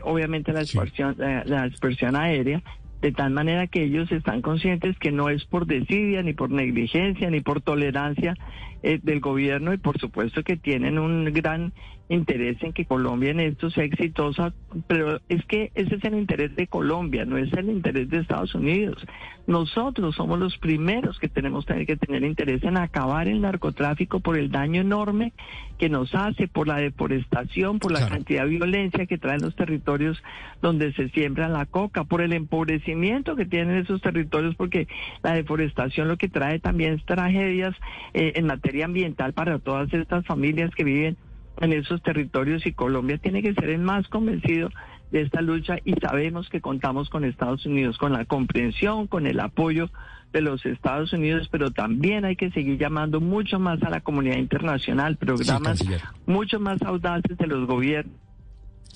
obviamente 0.02 0.52
la 0.52 0.60
dispersión, 0.60 1.14
la 1.16 1.68
dispersión 1.68 2.16
aérea 2.16 2.60
de 3.02 3.12
tal 3.12 3.30
manera 3.30 3.68
que 3.68 3.84
ellos 3.84 4.10
están 4.10 4.42
conscientes 4.42 4.98
que 4.98 5.12
no 5.12 5.28
es 5.28 5.44
por 5.44 5.66
desidia, 5.66 6.22
ni 6.22 6.32
por 6.32 6.50
negligencia, 6.50 7.30
ni 7.30 7.40
por 7.40 7.60
tolerancia 7.60 8.36
del 8.82 9.20
gobierno 9.20 9.72
y 9.72 9.76
por 9.76 10.00
supuesto 10.00 10.42
que 10.42 10.56
tienen 10.56 10.98
un 10.98 11.26
gran 11.26 11.72
interés 12.08 12.62
en 12.62 12.72
que 12.72 12.84
Colombia 12.84 13.30
en 13.30 13.40
esto 13.40 13.70
sea 13.70 13.84
exitosa, 13.84 14.52
pero 14.86 15.20
es 15.28 15.44
que 15.46 15.72
ese 15.74 15.96
es 15.96 16.04
el 16.04 16.14
interés 16.14 16.54
de 16.54 16.66
Colombia, 16.66 17.24
no 17.24 17.38
es 17.38 17.52
el 17.54 17.70
interés 17.70 18.10
de 18.10 18.18
Estados 18.18 18.54
Unidos. 18.54 19.04
Nosotros 19.46 20.14
somos 20.16 20.38
los 20.38 20.58
primeros 20.58 21.18
que 21.18 21.28
tenemos 21.28 21.64
que 21.64 21.96
tener 21.96 22.24
interés 22.24 22.62
en 22.64 22.76
acabar 22.76 23.28
el 23.28 23.40
narcotráfico 23.40 24.20
por 24.20 24.36
el 24.36 24.50
daño 24.50 24.80
enorme 24.80 25.32
que 25.78 25.88
nos 25.88 26.14
hace, 26.14 26.48
por 26.48 26.68
la 26.68 26.76
deforestación, 26.76 27.78
por 27.78 27.92
la 27.92 28.08
cantidad 28.08 28.44
de 28.44 28.50
violencia 28.50 29.06
que 29.06 29.18
traen 29.18 29.42
los 29.42 29.54
territorios 29.54 30.22
donde 30.62 30.92
se 30.94 31.08
siembra 31.10 31.48
la 31.48 31.66
coca, 31.66 32.04
por 32.04 32.22
el 32.22 32.32
empobrecimiento 32.32 33.36
que 33.36 33.46
tienen 33.46 33.76
esos 33.76 34.00
territorios, 34.00 34.54
porque 34.56 34.88
la 35.22 35.34
deforestación 35.34 36.08
lo 36.08 36.16
que 36.16 36.28
trae 36.28 36.58
también 36.58 36.94
es 36.94 37.04
tragedias 37.04 37.74
eh, 38.14 38.32
en 38.36 38.46
materia 38.46 38.66
materia 38.66 38.86
ambiental 38.86 39.32
para 39.32 39.58
todas 39.60 39.92
estas 39.92 40.26
familias 40.26 40.74
que 40.74 40.82
viven 40.82 41.16
en 41.60 41.72
esos 41.72 42.02
territorios 42.02 42.66
y 42.66 42.72
Colombia 42.72 43.18
tiene 43.18 43.42
que 43.42 43.54
ser 43.54 43.70
el 43.70 43.80
más 43.80 44.06
convencido 44.08 44.68
de 45.10 45.22
esta 45.22 45.40
lucha 45.40 45.78
y 45.84 45.94
sabemos 45.94 46.48
que 46.48 46.60
contamos 46.60 47.08
con 47.08 47.24
Estados 47.24 47.64
Unidos, 47.66 47.96
con 47.98 48.12
la 48.12 48.24
comprensión, 48.24 49.06
con 49.06 49.26
el 49.26 49.40
apoyo 49.40 49.90
de 50.32 50.40
los 50.42 50.64
Estados 50.66 51.12
Unidos, 51.12 51.48
pero 51.50 51.70
también 51.70 52.24
hay 52.24 52.36
que 52.36 52.50
seguir 52.50 52.78
llamando 52.78 53.20
mucho 53.20 53.58
más 53.58 53.82
a 53.82 53.90
la 53.90 54.00
comunidad 54.00 54.36
internacional, 54.36 55.16
programas 55.16 55.82
mucho 56.26 56.60
más 56.60 56.82
audaces 56.82 57.38
de 57.38 57.46
los 57.46 57.66
gobiernos. 57.66 58.14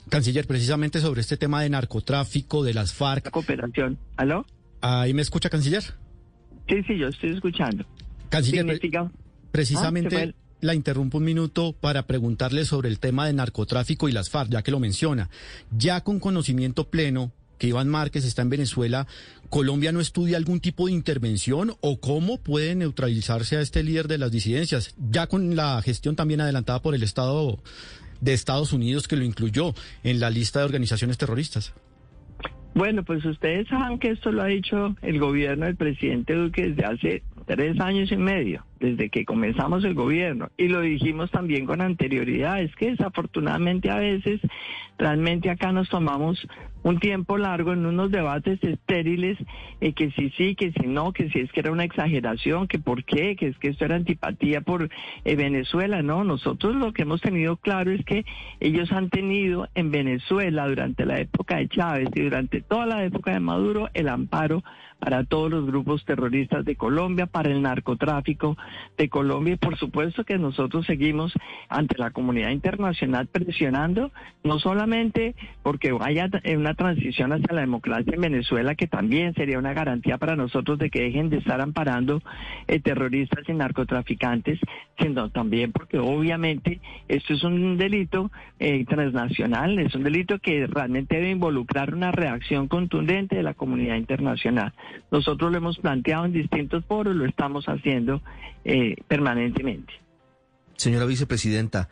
Canciller, 0.09 0.47
precisamente 0.47 0.99
sobre 1.01 1.21
este 1.21 1.37
tema 1.37 1.63
de 1.63 1.71
narcotráfico, 1.71 2.65
de 2.65 2.75
las 2.75 2.93
FARC. 2.93 3.27
La 3.27 3.31
cooperación. 3.31 3.99
¿Aló? 4.17 4.45
¿Ahí 4.81 5.15
me 5.15 5.23
escucha, 5.23 5.49
canciller? 5.49 5.85
Sí, 6.69 6.83
sí, 6.87 6.99
yo 6.99 7.09
estoy 7.09 7.31
escuchando. 7.31 7.85
Canciller, 8.29 8.81
precisamente... 9.53 10.35
Ah, 10.37 10.50
la 10.61 10.75
interrumpo 10.75 11.19
un 11.19 11.25
minuto 11.25 11.73
para 11.73 12.07
preguntarle 12.07 12.65
sobre 12.65 12.89
el 12.89 12.99
tema 12.99 13.27
de 13.27 13.33
narcotráfico 13.33 14.09
y 14.09 14.13
las 14.13 14.31
FARC, 14.31 14.51
ya 14.51 14.63
que 14.63 14.71
lo 14.71 14.81
menciona. 14.81 15.31
Ya 15.77 16.03
con 16.03 16.21
conocimiento 16.21 16.89
pleno 16.89 17.33
que 17.59 17.69
Iván 17.69 17.89
Márquez 17.89 18.25
está 18.25 18.41
en 18.43 18.51
Venezuela, 18.51 19.07
¿Colombia 19.51 19.91
no 19.91 19.99
estudia 19.99 20.37
algún 20.37 20.61
tipo 20.61 20.87
de 20.87 20.93
intervención 20.93 21.73
o 21.81 22.01
cómo 22.01 22.39
puede 22.39 22.77
neutralizarse 22.77 23.57
a 23.57 23.61
este 23.61 23.83
líder 23.83 24.07
de 24.07 24.17
las 24.17 24.31
disidencias? 24.31 24.95
Ya 25.11 25.27
con 25.27 25.57
la 25.57 25.83
gestión 25.83 26.15
también 26.15 26.41
adelantada 26.41 26.81
por 26.81 26.95
el 26.95 27.03
Estado 27.03 27.59
de 28.21 28.33
Estados 28.33 28.73
Unidos 28.73 29.09
que 29.09 29.17
lo 29.17 29.25
incluyó 29.25 29.75
en 30.05 30.21
la 30.21 30.31
lista 30.31 30.61
de 30.61 30.67
organizaciones 30.67 31.19
terroristas. 31.19 31.75
Bueno, 32.75 33.03
pues 33.03 33.25
ustedes 33.25 33.67
saben 33.67 33.99
que 33.99 34.13
esto 34.13 34.31
lo 34.31 34.43
ha 34.43 34.47
dicho 34.47 34.95
el 35.03 35.19
gobierno 35.19 35.67
del 35.67 35.75
presidente 35.75 36.35
Duque 36.35 36.69
desde 36.69 36.85
hace 36.85 37.23
tres 37.51 37.81
años 37.81 38.13
y 38.13 38.17
medio, 38.17 38.65
desde 38.79 39.11
que 39.11 39.25
comenzamos 39.25 39.83
el 39.83 39.95
gobierno, 39.95 40.51
y 40.57 40.69
lo 40.69 40.83
dijimos 40.83 41.33
también 41.33 41.67
con 41.67 41.81
anterioridad, 41.81 42.63
es 42.63 42.73
que 42.77 42.93
desafortunadamente 42.93 43.91
a 43.91 43.97
veces 43.97 44.41
realmente 44.99 45.51
acá 45.51 45.73
nos 45.73 45.89
tomamos 45.89 46.47
un 46.83 46.99
tiempo 46.99 47.37
largo 47.37 47.73
en 47.73 47.87
unos 47.87 48.11
debates 48.11 48.63
estériles, 48.63 49.39
eh, 49.81 49.93
que 49.93 50.11
si 50.13 50.31
sí, 50.31 50.55
que 50.55 50.73
si 50.73 50.87
no, 50.87 51.13
que 51.13 51.29
si 51.31 51.41
es 51.41 51.53
que 51.53 51.61
era 51.61 51.73
una 51.73 51.85
exageración, 51.85 52.69
que 52.69 52.79
por 52.79 53.05
qué, 53.05 53.37
que 53.37 53.49
es 53.49 53.59
que 53.59 53.69
esto 53.69 53.85
era 53.85 53.97
antipatía 53.97 54.61
por 54.61 54.89
eh, 55.25 55.37
Venezuela, 55.37 56.03
no, 56.03 56.25
nosotros 56.25 56.75
lo 56.77 56.93
que 56.93 57.03
hemos 57.03 57.21
tenido 57.21 57.57
claro 57.57 57.91
es 57.91 58.05
que 58.05 58.25
ellos 58.61 58.91
han 58.93 59.11
tenido 59.11 59.69
en 59.75 59.91
Venezuela 59.91 60.69
durante 60.69 61.05
la 61.05 61.21
época 61.21 61.57
de 61.57 61.69
Chávez 61.69 62.09
y 62.15 62.23
durante 62.23 62.61
toda 62.63 62.87
la 62.87 63.05
época 63.05 63.33
de 63.33 63.41
Maduro 63.41 63.89
el 63.95 64.09
amparo 64.09 64.63
para 65.01 65.25
todos 65.25 65.51
los 65.51 65.67
grupos 65.67 66.05
terroristas 66.05 66.65
de 66.65 66.77
Colombia, 66.77 67.27
para 67.27 67.51
el 67.51 67.63
narcotráfico 67.63 68.57
de 68.97 69.09
Colombia 69.09 69.55
y 69.55 69.57
por 69.57 69.77
supuesto 69.79 70.25
que 70.25 70.39
nosotros 70.39 70.87
seguimos 70.87 71.33
ante 71.69 71.97
la 71.99 72.11
comunidad 72.11 72.51
internacional 72.51 73.27
presionando, 73.27 74.13
no 74.45 74.59
solamente 74.59 75.35
porque 75.63 75.93
vaya 75.93 76.29
una 76.55 76.70
transición 76.75 77.33
hacia 77.33 77.55
la 77.55 77.61
democracia 77.61 78.15
en 78.15 78.21
Venezuela, 78.21 78.75
que 78.75 78.87
también 78.87 79.35
sería 79.35 79.59
una 79.59 79.73
garantía 79.73 80.19
para 80.19 80.37
nosotros 80.37 80.79
de 80.79 80.91
que 80.91 81.03
dejen 81.03 81.31
de 81.31 81.39
estar 81.39 81.61
amparando 81.61 82.23
eh, 82.67 82.81
terroristas 82.81 83.49
y 83.49 83.53
narcotraficantes, 83.53 84.59
sino 84.99 85.31
también 85.31 85.73
porque 85.73 85.99
obviamente 85.99 86.81
esto 87.09 87.35
es 87.35 87.45
un 87.45 87.77
delito 87.77 88.31
eh, 88.59 88.85
transnacional, 88.85 89.79
es 89.79 89.95
un 89.95 90.03
delito 90.03 90.39
que 90.39 90.67
realmente 90.67 91.17
debe 91.17 91.31
involucrar 91.31 91.95
una 91.95 92.13
reacción 92.13 92.69
contundente 92.69 93.37
de 93.37 93.43
la 93.43 93.55
comunidad 93.55 93.97
internacional. 93.97 94.73
Nosotros 95.11 95.51
lo 95.51 95.59
hemos 95.59 95.79
planteado 95.79 96.25
en 96.25 96.33
distintos 96.33 96.85
foros, 96.85 97.15
lo 97.15 97.27
estamos 97.27 97.67
haciendo 97.67 98.23
eh, 98.65 98.97
permanentemente. 99.09 99.93
Señora 100.77 101.05
vicepresidenta, 101.05 101.91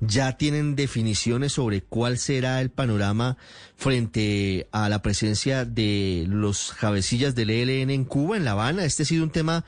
¿ya 0.00 0.36
tienen 0.36 0.76
definiciones 0.76 1.52
sobre 1.52 1.82
cuál 1.82 2.18
será 2.18 2.60
el 2.60 2.70
panorama 2.70 3.36
frente 3.76 4.68
a 4.72 4.88
la 4.88 5.02
presencia 5.02 5.64
de 5.64 6.26
los 6.28 6.72
cabecillas 6.78 7.34
del 7.34 7.50
ELN 7.50 7.90
en 7.90 8.04
Cuba, 8.04 8.36
en 8.36 8.44
La 8.44 8.52
Habana? 8.52 8.84
Este 8.84 9.02
ha 9.02 9.06
sido 9.06 9.24
un 9.24 9.30
tema 9.30 9.64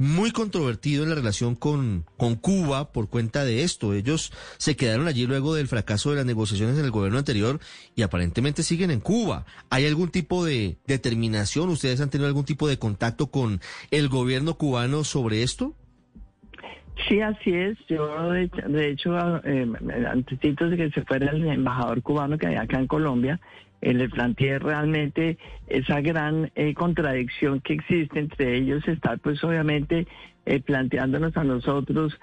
muy 0.00 0.30
controvertido 0.30 1.02
en 1.02 1.10
la 1.10 1.14
relación 1.14 1.54
con, 1.54 2.06
con 2.16 2.34
Cuba 2.34 2.90
por 2.90 3.10
cuenta 3.10 3.44
de 3.44 3.64
esto. 3.64 3.92
Ellos 3.92 4.32
se 4.56 4.74
quedaron 4.74 5.06
allí 5.08 5.26
luego 5.26 5.54
del 5.54 5.68
fracaso 5.68 6.08
de 6.08 6.16
las 6.16 6.24
negociaciones 6.24 6.78
en 6.78 6.86
el 6.86 6.90
gobierno 6.90 7.18
anterior 7.18 7.60
y 7.94 8.00
aparentemente 8.00 8.62
siguen 8.62 8.90
en 8.90 9.00
Cuba. 9.00 9.44
¿Hay 9.68 9.86
algún 9.86 10.08
tipo 10.08 10.42
de 10.42 10.78
determinación? 10.86 11.68
¿Ustedes 11.68 12.00
han 12.00 12.08
tenido 12.08 12.28
algún 12.28 12.46
tipo 12.46 12.66
de 12.66 12.78
contacto 12.78 13.30
con 13.30 13.60
el 13.90 14.08
gobierno 14.08 14.56
cubano 14.56 15.04
sobre 15.04 15.42
esto? 15.42 15.76
Sí, 17.08 17.20
así 17.20 17.52
es. 17.52 17.78
Yo, 17.88 18.30
de, 18.30 18.88
hecho, 18.88 19.16
eh, 19.44 19.66
antes 20.06 20.40
de 20.40 20.76
que 20.76 20.90
se 20.90 21.02
fuera 21.02 21.30
el 21.30 21.46
embajador 21.46 22.02
cubano 22.02 22.38
que 22.38 22.46
hay 22.46 22.56
acá 22.56 22.78
en 22.78 22.86
Colombia, 22.86 23.40
le 23.82 24.08
planteé 24.08 24.58
realmente 24.58 25.38
esa 25.66 26.00
gran 26.00 26.50
eh, 26.54 26.74
contradicción 26.74 27.60
que 27.60 27.74
existe 27.74 28.18
entre 28.18 28.56
ellos, 28.56 28.86
estar 28.86 29.18
pues 29.20 29.42
obviamente 29.42 30.06
eh, 30.46 30.60
planteándonos 30.60 31.36
a 31.36 31.44
nosotros 31.44 32.18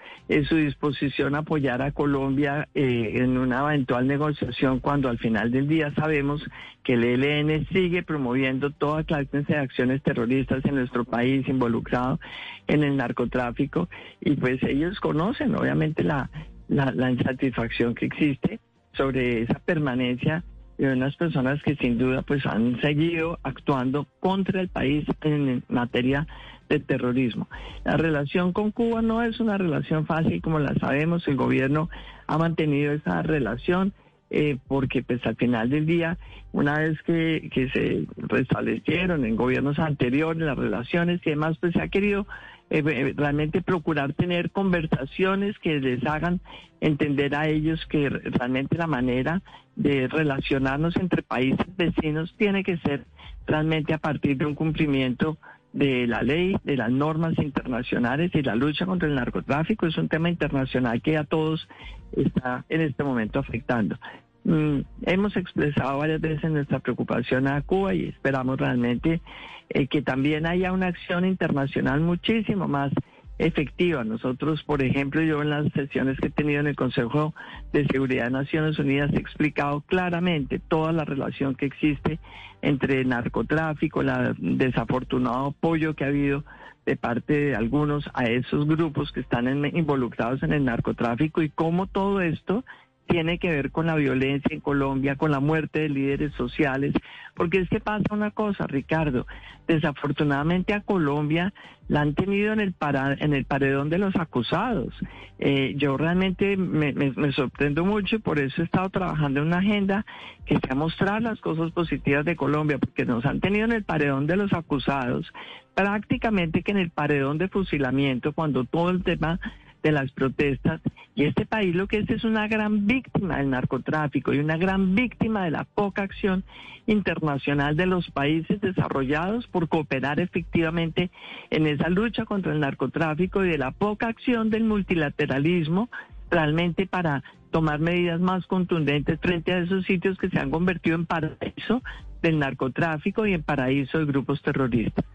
su 0.50 0.56
disposición 0.56 1.36
a 1.36 1.40
apoyar 1.40 1.82
a 1.82 1.92
Colombia 1.92 2.68
en 2.74 3.38
una 3.38 3.62
eventual 3.62 4.08
negociación 4.08 4.80
cuando 4.80 5.08
al 5.08 5.20
final 5.20 5.52
del 5.52 5.68
día 5.68 5.94
sabemos 5.94 6.44
que 6.84 6.94
el 6.94 7.04
ELN 7.04 7.68
sigue 7.68 8.04
promoviendo 8.04 8.72
toda 8.72 9.04
clase 9.04 9.44
de 9.44 9.56
acciones 9.56 10.02
terroristas 10.02 10.66
en 10.66 10.76
nuestro 10.76 11.06
país 11.06 11.48
involucrado 11.48 12.20
en 12.68 12.84
el 12.84 12.98
narcotráfico 12.98 13.88
y 14.20 14.36
pues 14.36 14.62
ellos 14.64 15.00
conocen 15.00 15.56
obviamente 15.56 16.04
la 16.04 16.30
insatisfacción 16.68 17.96
que 17.96 18.08
existe 18.08 18.60
sobre 18.98 19.44
esa 19.44 19.60
permanencia 19.60 20.44
de 20.78 20.94
unas 20.94 21.16
personas 21.16 21.62
que 21.64 21.76
sin 21.76 21.98
duda 21.98 22.22
pues 22.22 22.46
han 22.46 22.80
seguido 22.82 23.40
actuando 23.44 24.08
contra 24.20 24.62
el 24.62 24.70
país 24.70 25.06
en 25.22 25.64
materia 25.70 26.28
de 26.70 26.80
terrorismo. 26.80 27.48
La 27.84 27.98
relación 27.98 28.54
con 28.54 28.72
Cuba 28.72 29.02
no 29.02 29.24
es 29.24 29.40
una 29.40 29.58
relación 29.58 30.06
fácil, 30.06 30.42
como 30.42 30.60
la 30.60 30.76
sabemos, 30.76 31.28
el 31.28 31.36
gobierno 31.36 31.90
ha 32.28 32.38
mantenido 32.38 32.94
esa 32.94 33.22
relación 33.22 33.94
eh, 34.30 34.58
porque 34.68 35.04
pues 35.04 35.26
al 35.26 35.36
final 35.36 35.70
del 35.70 35.86
día, 35.86 36.18
una 36.52 36.80
vez 36.80 37.02
que, 37.04 37.50
que 37.54 37.70
se 37.70 38.06
restablecieron 38.18 39.26
en 39.26 39.36
gobiernos 39.36 39.80
anteriores 39.80 40.44
las 40.44 40.58
relaciones 40.58 41.22
y 41.26 41.30
demás, 41.30 41.58
pues 41.60 41.74
se 41.74 41.82
ha 41.82 41.88
querido 41.88 42.28
eh, 42.70 42.84
eh, 42.86 43.14
realmente 43.16 43.62
procurar 43.62 44.12
tener 44.12 44.52
conversaciones 44.52 45.58
que 45.60 45.80
les 45.80 46.06
hagan 46.06 46.42
entender 46.82 47.34
a 47.34 47.48
ellos 47.48 47.86
que 47.88 48.10
realmente 48.10 48.78
la 48.78 48.88
manera 48.88 49.42
de 49.78 50.10
relacionarnos 50.10 50.98
entre 50.98 51.24
países 51.24 51.66
vecinos 51.78 52.36
tiene 52.38 52.66
que 52.66 52.78
ser 52.80 53.06
realmente 53.46 53.94
a 53.94 54.00
partir 54.00 54.36
de 54.36 54.46
un 54.46 54.54
cumplimiento 54.54 55.38
de 55.78 56.08
la 56.08 56.24
ley, 56.24 56.58
de 56.64 56.76
las 56.76 56.90
normas 56.90 57.38
internacionales 57.38 58.32
y 58.34 58.42
la 58.42 58.56
lucha 58.56 58.88
contra 58.88 59.08
el 59.08 59.14
narcotráfico 59.14 59.86
es 59.86 59.96
un 60.00 60.10
tema 60.10 60.28
internacional 60.28 61.04
que 61.04 61.18
a 61.18 61.24
todos 61.24 61.70
está 62.14 62.66
en 62.68 62.82
este 62.82 63.04
momento 63.04 63.38
afectando. 63.38 63.96
Mm, 64.44 64.80
hemos 65.04 65.38
expresado 65.38 66.00
varias 66.00 66.20
veces 66.20 66.50
nuestra 66.50 66.80
preocupación 66.80 67.48
a 67.48 67.62
Cuba 67.62 67.94
y 67.94 68.06
esperamos 68.08 68.58
realmente 68.58 69.22
eh, 69.70 69.86
que 69.86 70.02
también 70.02 70.48
haya 70.48 70.72
una 70.72 70.88
acción 70.88 71.26
internacional 71.26 72.00
muchísimo 72.02 72.68
más 72.68 72.92
efectiva. 73.38 74.04
Nosotros, 74.04 74.64
por 74.64 74.82
ejemplo, 74.82 75.22
yo 75.22 75.42
en 75.42 75.50
las 75.50 75.72
sesiones 75.74 76.20
que 76.20 76.28
he 76.28 76.32
tenido 76.32 76.60
en 76.60 76.68
el 76.68 76.76
Consejo 76.76 77.34
de 77.72 77.86
Seguridad 77.88 78.26
de 78.26 78.32
Naciones 78.32 78.80
Unidas 78.80 79.12
he 79.14 79.20
explicado 79.20 79.82
claramente 79.82 80.60
toda 80.60 80.92
la 80.92 81.06
relación 81.06 81.56
que 81.56 81.66
existe 81.66 82.20
entre 82.62 83.02
el 83.02 83.10
narcotráfico, 83.10 84.02
el 84.02 84.36
desafortunado 84.40 85.48
apoyo 85.48 85.94
que 85.94 86.04
ha 86.04 86.08
habido 86.08 86.44
de 86.86 86.96
parte 86.96 87.34
de 87.34 87.56
algunos 87.56 88.10
a 88.14 88.24
esos 88.26 88.66
grupos 88.66 89.12
que 89.12 89.20
están 89.20 89.48
involucrados 89.76 90.42
en 90.42 90.54
el 90.54 90.64
narcotráfico 90.64 91.42
y 91.42 91.50
cómo 91.50 91.88
todo 91.88 92.22
esto 92.22 92.64
tiene 93.08 93.40
que 93.40 93.50
ver 93.50 93.72
con 93.72 93.88
la 93.88 93.96
violencia 93.96 94.54
en 94.54 94.60
Colombia, 94.60 95.16
con 95.16 95.32
la 95.32 95.40
muerte 95.40 95.82
de 95.82 95.90
líderes 95.90 96.34
sociales, 96.34 96.94
porque 97.36 97.60
es 97.60 97.70
que 97.70 97.80
pasa 97.80 98.04
una 98.12 98.32
cosa, 98.32 98.68
Ricardo, 98.68 99.26
desafortunadamente 99.68 100.74
a 100.74 100.82
Colombia 100.82 101.54
la 101.88 102.02
han 102.02 102.16
tenido 102.16 102.54
en 102.54 102.60
el, 102.60 102.76
en 103.20 103.34
el 103.34 103.46
paredón 103.46 103.90
de 103.90 103.98
los 103.98 104.16
acusados. 104.16 104.94
Eh, 105.40 105.76
yo 105.78 105.98
realmente 105.98 106.58
me, 106.58 106.94
me, 106.94 107.32
sorprendo 107.32 107.86
mucho 107.86 108.18
y 108.18 108.20
por 108.20 108.40
eso 108.40 108.62
he 108.62 108.66
estado 108.66 108.90
trabajando 108.90 109.40
en 109.40 109.48
una 109.48 109.60
agenda 109.60 110.06
que 110.46 110.60
sea 110.60 110.76
mostrar 110.76 111.22
las 111.22 111.40
cosas 111.40 111.72
positivas 111.72 112.26
de 112.26 112.36
Colombia, 112.36 112.78
porque 112.78 113.06
nos 113.06 113.26
han 113.26 113.40
tenido 113.40 113.66
en 113.66 113.72
el 113.72 113.84
paredón 113.84 114.28
de 114.28 114.36
los 114.36 114.52
acusados, 114.54 115.32
prácticamente 115.76 116.64
que 116.64 116.72
en 116.72 116.80
el 116.80 116.90
paredón 116.90 117.38
de 117.38 117.50
fusilamiento, 117.50 118.34
cuando 118.34 118.66
todo 118.66 118.90
el 118.90 119.04
tema 119.04 119.40
de 119.88 119.94
las 119.94 120.12
protestas. 120.12 120.82
Y 121.16 121.24
este 121.26 121.46
país 121.46 121.76
lo 121.76 121.88
que 121.88 122.00
es 122.00 122.10
es 122.10 122.24
una 122.24 122.48
gran 122.48 122.86
víctima 122.86 123.38
del 123.38 123.50
narcotráfico 123.50 124.34
y 124.34 124.40
una 124.40 124.58
gran 124.58 124.96
víctima 124.96 125.46
de 125.46 125.52
la 125.52 125.64
poca 125.64 126.04
acción 126.04 126.44
internacional 126.86 127.76
de 127.76 127.86
los 127.86 128.10
países 128.12 128.62
desarrollados 128.62 129.48
por 129.48 129.68
cooperar 129.68 130.20
efectivamente 130.20 131.10
en 131.50 131.68
esa 131.68 131.90
lucha 131.90 132.26
contra 132.26 132.54
el 132.54 132.60
narcotráfico 132.60 133.44
y 133.44 133.50
de 133.50 133.58
la 133.58 133.72
poca 133.72 134.08
acción 134.08 134.50
del 134.50 134.64
multilateralismo 134.64 135.90
realmente 136.30 136.86
para 136.86 137.24
tomar 137.52 137.80
medidas 137.80 138.20
más 138.20 138.46
contundentes 138.46 139.20
frente 139.20 139.54
a 139.54 139.60
esos 139.60 139.86
sitios 139.86 140.18
que 140.18 140.30
se 140.30 140.40
han 140.40 140.52
convertido 140.52 140.96
en 140.96 141.06
paraíso 141.06 141.82
del 142.22 142.40
narcotráfico 142.40 143.26
y 143.26 143.34
en 143.34 143.44
paraíso 143.44 144.00
de 144.00 144.06
grupos 144.06 144.42
terroristas. 144.42 145.06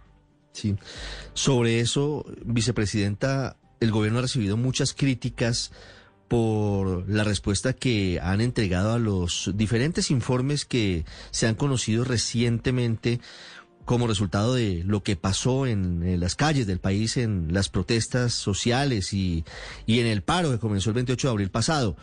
Sí, 0.52 0.76
sobre 1.33 1.81
eso, 1.81 2.25
vicepresidenta, 2.45 3.57
el 3.83 3.91
gobierno 3.91 4.21
ha 4.21 4.23
recibido 4.23 4.57
muchas 4.57 4.95
críticas 4.95 5.73
por 6.29 7.09
la 7.11 7.25
respuesta 7.25 7.73
que 7.73 8.21
han 8.23 8.41
entregado 8.41 8.93
a 8.93 8.99
los 8.99 9.51
diferentes 9.55 10.11
informes 10.11 10.65
que 10.65 11.05
se 11.31 11.47
han 11.47 11.57
conocido 11.57 12.05
recientemente 12.05 13.21
como 13.85 14.07
resultado 14.07 14.55
de 14.55 14.85
lo 14.87 15.03
que 15.03 15.17
pasó 15.17 15.67
en, 15.67 16.21
las 16.21 16.37
calles 16.37 16.67
del 16.69 16.79
país, 16.79 17.17
en 17.17 17.53
las 17.53 17.69
protestas 17.69 18.33
sociales 18.33 19.12
y, 19.12 19.45
en 19.89 20.07
el 20.07 20.23
paro 20.23 20.53
que 20.53 20.59
comenzó 20.59 20.91
el 20.91 20.95
28 20.95 21.27
de 21.27 21.31
abril 21.33 21.51
pasado 21.51 21.97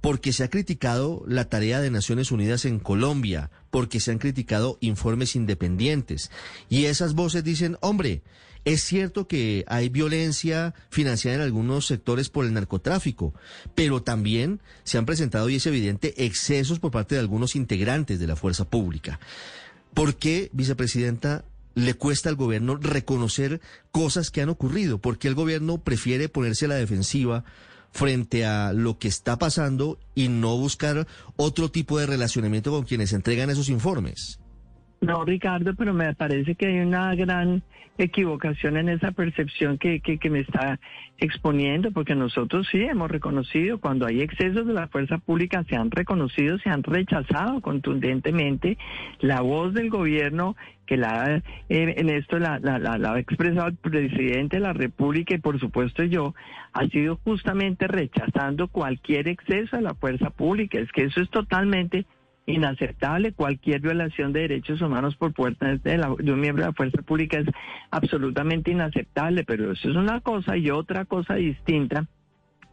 porque 0.00 0.32
se 0.32 0.44
ha 0.44 0.50
criticado 0.50 1.24
la 1.26 1.48
tarea 1.48 1.80
de 1.80 1.90
Naciones 1.90 2.30
Unidas 2.30 2.64
en 2.64 2.78
Colombia, 2.78 3.50
porque 3.70 4.00
se 4.00 4.10
han 4.10 4.18
criticado 4.18 4.78
informes 4.80 5.36
independientes. 5.36 6.30
Y 6.68 6.84
esas 6.84 7.14
voces 7.14 7.44
dicen, 7.44 7.76
hombre, 7.80 8.22
es 8.64 8.82
cierto 8.82 9.28
que 9.28 9.64
hay 9.68 9.88
violencia 9.88 10.74
financiada 10.90 11.36
en 11.36 11.42
algunos 11.42 11.86
sectores 11.86 12.28
por 12.28 12.44
el 12.44 12.52
narcotráfico, 12.52 13.32
pero 13.76 14.02
también 14.02 14.60
se 14.82 14.98
han 14.98 15.06
presentado, 15.06 15.48
y 15.48 15.54
es 15.54 15.66
evidente, 15.66 16.24
excesos 16.26 16.80
por 16.80 16.90
parte 16.90 17.14
de 17.14 17.20
algunos 17.20 17.54
integrantes 17.54 18.18
de 18.18 18.26
la 18.26 18.34
fuerza 18.34 18.68
pública. 18.68 19.20
¿Por 19.94 20.16
qué, 20.16 20.50
vicepresidenta, 20.52 21.44
le 21.76 21.94
cuesta 21.94 22.28
al 22.28 22.34
gobierno 22.34 22.76
reconocer 22.76 23.60
cosas 23.92 24.30
que 24.30 24.40
han 24.40 24.48
ocurrido? 24.48 24.98
¿Por 24.98 25.18
qué 25.18 25.28
el 25.28 25.34
gobierno 25.34 25.78
prefiere 25.78 26.28
ponerse 26.28 26.64
a 26.64 26.68
la 26.68 26.74
defensiva 26.74 27.44
frente 27.96 28.44
a 28.44 28.72
lo 28.72 28.98
que 28.98 29.08
está 29.08 29.38
pasando 29.38 29.98
y 30.14 30.28
no 30.28 30.56
buscar 30.56 31.06
otro 31.36 31.70
tipo 31.70 31.98
de 31.98 32.06
relacionamiento 32.06 32.70
con 32.70 32.84
quienes 32.84 33.12
entregan 33.12 33.50
esos 33.50 33.68
informes? 33.68 34.38
No, 35.00 35.24
Ricardo, 35.24 35.74
pero 35.74 35.92
me 35.92 36.14
parece 36.14 36.54
que 36.54 36.66
hay 36.66 36.78
una 36.80 37.14
gran 37.14 37.62
equivocación 37.98 38.76
en 38.76 38.88
esa 38.88 39.12
percepción 39.12 39.78
que, 39.78 40.00
que, 40.00 40.30
me 40.30 40.40
está 40.40 40.78
exponiendo, 41.18 41.90
porque 41.92 42.14
nosotros 42.14 42.66
sí 42.70 42.82
hemos 42.82 43.10
reconocido, 43.10 43.78
cuando 43.78 44.06
hay 44.06 44.20
excesos 44.20 44.66
de 44.66 44.72
la 44.72 44.88
fuerza 44.88 45.18
pública, 45.18 45.64
se 45.68 45.76
han 45.76 45.90
reconocido, 45.90 46.58
se 46.58 46.68
han 46.68 46.82
rechazado 46.82 47.60
contundentemente. 47.60 48.76
La 49.20 49.40
voz 49.40 49.72
del 49.74 49.88
gobierno, 49.88 50.56
que 50.86 50.96
la, 50.96 51.36
eh, 51.36 51.42
en 51.68 52.10
esto 52.10 52.38
la, 52.38 52.58
la, 52.58 53.12
ha 53.12 53.18
expresado 53.18 53.68
el 53.68 53.76
presidente 53.76 54.56
de 54.56 54.62
la 54.62 54.72
República 54.72 55.34
y 55.34 55.38
por 55.38 55.58
supuesto 55.58 56.04
yo, 56.04 56.34
ha 56.72 56.86
sido 56.88 57.18
justamente 57.24 57.86
rechazando 57.86 58.68
cualquier 58.68 59.28
exceso 59.28 59.76
de 59.76 59.82
la 59.82 59.94
fuerza 59.94 60.30
pública. 60.30 60.78
Es 60.78 60.92
que 60.92 61.04
eso 61.04 61.20
es 61.20 61.30
totalmente 61.30 62.04
inaceptable. 62.46 63.32
Cualquier 63.32 63.80
violación 63.80 64.32
de 64.32 64.40
derechos 64.40 64.80
humanos 64.80 65.16
por 65.16 65.32
parte 65.34 65.78
de, 65.78 65.98
de, 65.98 66.32
un 66.32 66.40
miembro 66.40 66.64
de 66.64 66.70
la 66.70 66.74
fuerza 66.74 67.02
pública 67.02 67.38
es 67.38 67.46
absolutamente 67.90 68.70
inaceptable, 68.70 69.44
pero 69.44 69.72
eso 69.72 69.90
es 69.90 69.96
una 69.96 70.20
cosa 70.20 70.56
y 70.56 70.70
otra 70.70 71.04
cosa 71.04 71.34
distinta 71.34 72.06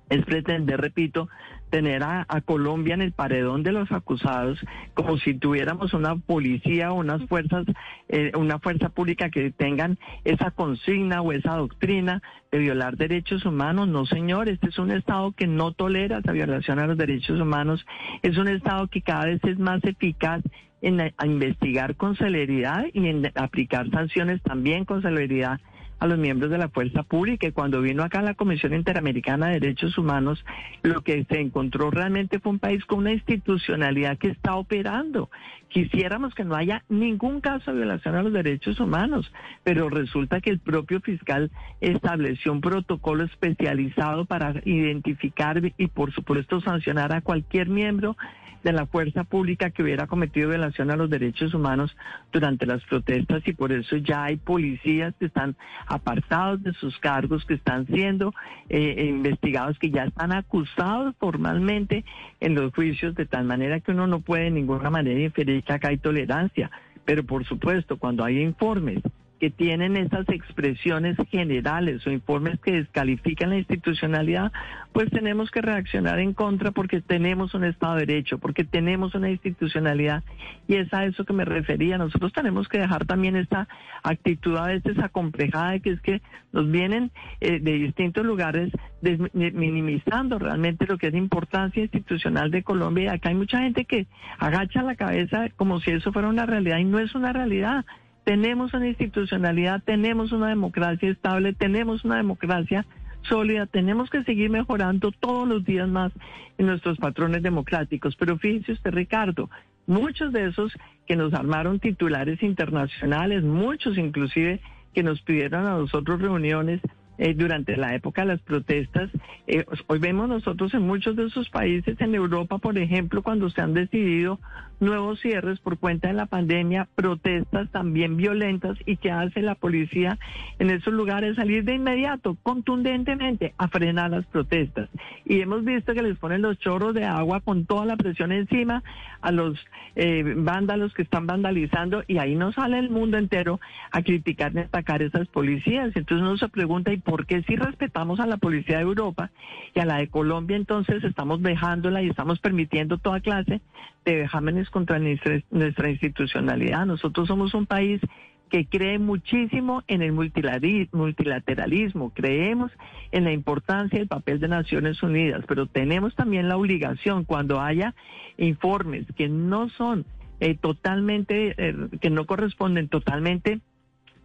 es 0.10 0.26
pretender, 0.26 0.80
repito, 0.80 1.30
tener 1.70 2.04
a, 2.04 2.26
Colombia 2.46 2.94
en 2.94 3.02
el 3.02 3.14
paredón 3.14 3.64
de 3.64 3.72
los 3.72 3.92
acusados 3.92 4.60
como 4.94 5.18
si 5.18 5.34
tuviéramos 5.34 5.96
una 5.96 6.16
policía 6.16 6.92
o 6.92 7.00
unas 7.00 7.24
fuerzas, 7.28 7.66
eh, 8.10 8.32
una 8.38 8.60
fuerza 8.60 8.90
pública 8.90 9.32
que 9.32 9.50
tengan 9.50 9.98
esa 10.24 10.52
consigna 10.52 11.22
o 11.22 11.32
esa 11.32 11.56
doctrina 11.56 12.22
de 12.52 12.60
violar 12.60 12.96
derechos 12.96 13.44
humanos. 13.46 13.88
No, 13.88 14.06
señor, 14.06 14.50
este 14.50 14.68
es 14.68 14.78
un 14.78 14.92
Estado 14.92 15.32
que 15.32 15.48
no 15.48 15.72
tolera 15.72 16.20
esa 16.20 16.32
violación 16.32 16.78
a 16.78 16.86
los 16.86 16.96
derechos 16.96 17.40
humanos. 17.40 17.84
Es 18.22 18.38
un 18.38 18.50
Estado 18.50 18.88
que 18.88 19.02
cada 19.02 19.26
vez 19.26 19.44
es 19.44 19.58
más 19.58 19.84
eficaz 19.84 20.44
en 20.84 21.02
investigar 21.26 21.96
con 21.96 22.16
celeridad 22.18 22.86
y 22.94 23.08
en 23.08 23.32
aplicar 23.34 23.90
sanciones 23.90 24.44
también 24.44 24.86
con 24.86 25.02
celeridad 25.02 25.60
a 26.04 26.08
los 26.08 26.20
miembros 26.20 26.52
de 26.52 26.58
la 26.58 26.68
fuerza 26.68 27.04
pública. 27.04 27.48
Y 27.48 27.54
cuando 27.54 27.82
vino 27.82 28.04
acá 28.04 28.22
la 28.22 28.34
Comisión 28.34 28.74
Interamericana 28.74 29.48
de 29.48 29.62
Derechos 29.62 29.98
Humanos, 29.98 30.44
lo 30.82 31.02
que 31.02 31.24
se 31.30 31.40
encontró 31.40 31.92
realmente 31.92 32.40
fue 32.40 32.52
un 32.52 32.60
país 32.60 32.84
con 32.84 33.00
una 33.00 33.14
institucionalidad 33.14 34.18
que 34.18 34.28
está 34.28 34.56
operando. 34.56 35.30
Quisiéramos 35.70 36.36
que 36.36 36.44
no 36.44 36.56
haya 36.56 36.84
ningún 36.90 37.40
caso 37.40 37.72
de 37.72 37.78
violación 37.78 38.16
a 38.16 38.22
los 38.22 38.34
derechos 38.34 38.82
humanos, 38.82 39.32
pero 39.64 39.90
resulta 39.90 40.42
que 40.42 40.50
el 40.50 40.60
propio 40.60 41.00
fiscal 41.00 41.52
estableció 41.80 42.52
un 42.52 42.60
protocolo 42.60 43.24
especializado 43.24 44.26
para 44.26 44.56
identificar 44.66 45.62
y, 45.78 45.88
por 45.88 46.14
supuesto, 46.14 46.60
sancionar 46.60 47.14
a 47.14 47.22
cualquier 47.22 47.70
miembro 47.70 48.18
de 48.64 48.72
la 48.72 48.86
fuerza 48.86 49.24
pública 49.24 49.70
que 49.70 49.84
hubiera 49.84 50.08
cometido 50.08 50.50
violación 50.50 50.90
a 50.90 50.96
los 50.96 51.10
derechos 51.10 51.54
humanos 51.54 51.96
durante 52.32 52.66
las 52.66 52.84
protestas 52.86 53.44
y 53.46 53.54
por 53.54 53.72
eso 53.72 53.98
ya 53.98 54.24
hay 54.24 54.38
policías 54.38 55.14
que 55.20 55.26
están 55.26 55.56
apartados 55.86 56.64
de 56.64 56.74
sus 56.74 56.98
cargos, 57.00 57.46
que 57.46 57.56
están 57.56 57.86
siendo 57.88 58.34
eh, 58.70 59.06
investigados, 59.10 59.78
que 59.78 59.92
ya 59.92 60.06
están 60.06 60.32
acusados 60.32 61.14
formalmente 61.20 62.06
en 62.40 62.56
los 62.56 62.74
juicios, 62.74 63.16
de 63.16 63.26
tal 63.26 63.46
manera 63.46 63.80
que 63.82 63.92
uno 63.92 64.08
no 64.08 64.22
puede 64.22 64.46
de 64.46 64.52
ninguna 64.52 64.90
manera 64.90 65.20
inferir 65.20 65.64
que 65.64 65.74
acá 65.74 65.90
hay 65.90 65.98
tolerancia. 65.98 66.72
Pero 67.06 67.24
por 67.24 67.46
supuesto, 67.46 67.98
cuando 67.98 68.24
hay 68.24 68.40
informes 68.40 69.02
que 69.44 69.50
tienen 69.50 69.98
esas 69.98 70.30
expresiones 70.30 71.18
generales 71.30 72.08
o 72.08 72.12
informes 72.12 72.58
que 72.62 72.72
descalifican 72.72 73.50
la 73.50 73.58
institucionalidad, 73.58 74.54
pues 74.94 75.10
tenemos 75.10 75.52
que 75.52 75.62
reaccionar 75.62 76.20
en 76.20 76.32
contra 76.32 76.72
porque 76.72 77.02
tenemos 77.02 77.54
un 77.54 77.66
Estado 77.66 77.96
de 77.96 78.06
Derecho, 78.06 78.38
porque 78.38 78.64
tenemos 78.64 79.16
una 79.16 79.30
institucionalidad. 79.30 80.24
Y 80.66 80.76
es 80.76 80.94
a 80.94 81.04
eso 81.04 81.26
que 81.26 81.34
me 81.34 81.44
refería. 81.44 81.98
Nosotros 81.98 82.32
tenemos 82.32 82.70
que 82.70 82.80
dejar 82.80 83.06
también 83.06 83.36
esta 83.36 83.68
actitud 84.02 84.56
a 84.56 84.68
veces 84.68 84.98
acomplejada 85.00 85.72
de 85.72 85.82
que 85.82 85.90
es 85.90 86.00
que 86.00 86.22
nos 86.54 86.72
vienen 86.72 87.12
eh, 87.42 87.60
de 87.60 87.74
distintos 87.74 88.26
lugares 88.26 88.72
minimizando 89.02 90.40
realmente 90.40 90.86
lo 90.88 90.98
que 90.98 91.08
es 91.08 91.12
la 91.12 91.20
importancia 91.20 91.84
institucional 91.84 92.50
de 92.50 92.64
Colombia. 92.64 93.04
Y 93.04 93.08
acá 93.10 93.28
hay 93.28 93.36
mucha 93.36 93.60
gente 93.60 93.84
que 93.84 94.08
agacha 94.40 94.84
la 94.84 94.96
cabeza 94.96 95.50
como 95.58 95.82
si 95.82 95.92
eso 95.92 96.14
fuera 96.14 96.30
una 96.30 96.46
realidad. 96.46 96.78
Y 96.78 96.86
no 96.86 97.00
es 97.00 97.14
una 97.14 97.34
realidad 97.34 97.84
tenemos 98.24 98.74
una 98.74 98.88
institucionalidad, 98.88 99.82
tenemos 99.84 100.32
una 100.32 100.48
democracia 100.48 101.10
estable, 101.10 101.54
tenemos 101.54 102.06
una 102.06 102.18
democracia 102.18 102.86
sólida, 103.24 103.66
tenemos 103.66 104.10
que 104.10 104.24
seguir 104.24 104.50
mejorando 104.50 105.12
todos 105.12 105.48
los 105.48 105.64
días 105.66 105.88
más 105.88 106.12
en 106.58 106.68
nuestros 106.68 106.98
patrones 106.98 107.44
democráticos. 107.44 108.16
Pero 108.16 108.38
fíjese 108.38 108.74
usted, 108.74 108.92
Ricardo, 108.92 109.50
muchos 109.88 110.32
de 110.34 110.48
esos 110.48 110.74
que 111.08 111.16
nos 111.16 111.34
armaron 111.34 111.80
titulares 111.80 112.42
internacionales, 112.44 113.44
muchos 113.44 113.98
inclusive 113.98 114.62
que 114.94 115.04
nos 115.04 115.22
pidieron 115.22 115.66
a 115.66 115.78
nosotros 115.78 116.22
reuniones, 116.22 116.82
eh, 117.18 117.34
durante 117.34 117.78
la 117.78 117.94
época 117.96 118.22
de 118.22 118.28
las 118.30 118.42
protestas. 118.42 119.10
Eh, 119.48 119.66
hoy 119.88 120.00
vemos 120.00 120.28
nosotros 120.28 120.74
en 120.74 120.82
muchos 120.82 121.16
de 121.16 121.26
esos 121.28 121.50
países, 121.50 122.00
en 122.02 122.16
Europa, 122.16 122.58
por 122.58 122.78
ejemplo, 122.78 123.22
cuando 123.22 123.50
se 123.50 123.62
han 123.62 123.74
decidido 123.74 124.40
nuevos 124.80 125.20
cierres 125.22 125.60
por 125.60 125.78
cuenta 125.78 126.10
de 126.10 126.14
la 126.14 126.26
pandemia, 126.26 126.88
protestas 126.96 127.70
también 127.72 128.18
violentas 128.18 128.78
y 128.86 128.98
que 128.98 129.12
hace 129.12 129.42
la 129.42 129.56
policía 129.56 130.18
en 130.60 130.70
esos 130.70 130.94
lugares 130.94 131.36
salir 131.36 131.64
de 131.64 131.76
inmediato, 131.76 132.38
contundentemente, 132.44 133.54
a 133.58 133.68
frenar 133.68 134.12
las 134.12 134.26
protestas. 134.26 134.90
Y 135.26 135.40
hemos 135.42 135.64
visto 135.64 135.94
que 135.94 136.02
les 136.02 136.18
ponen 136.18 136.42
los 136.42 136.60
chorros 136.60 136.94
de 136.94 137.06
agua 137.06 137.42
con 137.42 137.66
toda 137.66 137.86
la 137.86 137.96
presión 137.96 138.32
encima 138.32 138.84
a 139.22 139.32
los 139.32 139.58
eh, 139.96 140.24
vándalos 140.36 140.94
que 140.94 141.04
están 141.04 141.28
vandalizando 141.28 142.04
y 142.08 142.18
ahí 142.18 142.36
no 142.36 142.52
sale 142.52 142.80
el 142.80 142.90
mundo 142.90 143.18
entero 143.18 143.60
a 143.92 144.02
criticar 144.02 144.54
y 144.54 144.60
atacar 144.60 145.02
esas 145.02 145.28
policías. 145.28 145.96
Entonces 145.96 146.22
uno 146.22 146.38
se 146.38 146.50
pregunta, 146.50 146.92
¿y 146.92 146.98
por 147.04 147.26
qué 147.26 147.44
si 147.44 147.56
respetamos 147.56 148.20
a 148.20 148.26
la 148.26 148.38
policía 148.38 148.78
de 148.78 148.84
Europa 148.84 149.32
y 149.74 149.80
a 149.80 149.86
la 149.86 149.98
de 149.98 150.08
Colombia 150.08 150.56
entonces 150.56 151.04
estamos 151.04 151.42
dejándola 151.42 152.02
y 152.02 152.10
estamos 152.10 152.40
permitiendo 152.40 152.98
toda 152.98 153.20
clase 153.20 153.62
de 154.06 154.16
vejámenes 154.16 154.70
contra 154.70 155.00
nuestra, 155.00 155.90
institucionalidad. 155.90 156.86
Nosotros 156.86 157.28
somos 157.28 157.54
un 157.54 157.66
país 157.66 158.02
que 158.50 158.66
cree 158.66 159.00
muchísimo 159.00 159.84
en 159.88 160.04
el 160.04 160.12
multilateralismo, 160.12 162.12
creemos 162.12 162.72
en 163.12 163.24
la 163.24 163.32
importancia 163.32 163.98
del 163.98 164.08
papel 164.08 164.40
de 164.40 164.48
Naciones 164.48 165.02
Unidas, 165.02 165.44
pero 165.48 165.66
tenemos 165.66 166.16
también 166.16 166.48
la 166.48 166.58
obligación 166.58 167.24
cuando 167.24 167.60
haya 167.60 167.96
informes 168.38 169.08
que 169.16 169.28
no 169.28 169.70
son 169.70 170.06
eh, 170.40 170.56
totalmente, 170.56 171.56
eh, 171.58 171.76
que 172.00 172.10
no 172.10 172.26
corresponden 172.26 172.90
totalmente 172.90 173.60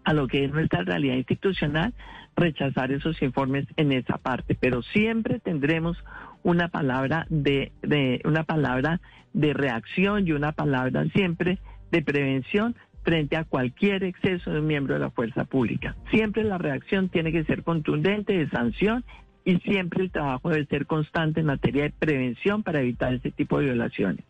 a 0.04 0.12
lo 0.12 0.26
que 0.26 0.44
es 0.44 0.52
nuestra 0.52 0.82
realidad 0.82 1.16
institucional, 1.16 1.92
rechazar 2.36 2.92
esos 2.92 3.20
informes 3.22 3.66
en 3.76 3.92
esa 3.92 4.18
parte, 4.18 4.56
pero 4.58 4.82
siempre 4.82 5.40
tendremos 5.40 5.96
una 6.42 6.68
palabra 6.68 7.26
de, 7.30 7.72
de 7.82 8.20
una 8.24 8.44
palabra 8.44 9.00
de 9.32 9.52
reacción 9.52 10.26
y 10.26 10.32
una 10.32 10.52
palabra 10.52 11.04
siempre 11.14 11.58
de 11.90 12.02
prevención 12.02 12.76
frente 13.02 13.36
a 13.36 13.44
cualquier 13.44 14.04
exceso 14.04 14.50
de 14.50 14.60
un 14.60 14.66
miembro 14.66 14.94
de 14.94 15.00
la 15.00 15.10
fuerza 15.10 15.44
pública. 15.44 15.96
Siempre 16.10 16.44
la 16.44 16.58
reacción 16.58 17.08
tiene 17.08 17.32
que 17.32 17.44
ser 17.44 17.62
contundente 17.62 18.34
de 18.34 18.48
sanción 18.50 19.04
y 19.44 19.56
siempre 19.60 20.04
el 20.04 20.10
trabajo 20.10 20.50
debe 20.50 20.66
ser 20.66 20.86
constante 20.86 21.40
en 21.40 21.46
materia 21.46 21.84
de 21.84 21.90
prevención 21.90 22.62
para 22.62 22.80
evitar 22.80 23.14
ese 23.14 23.30
tipo 23.30 23.58
de 23.58 23.66
violaciones. 23.66 24.24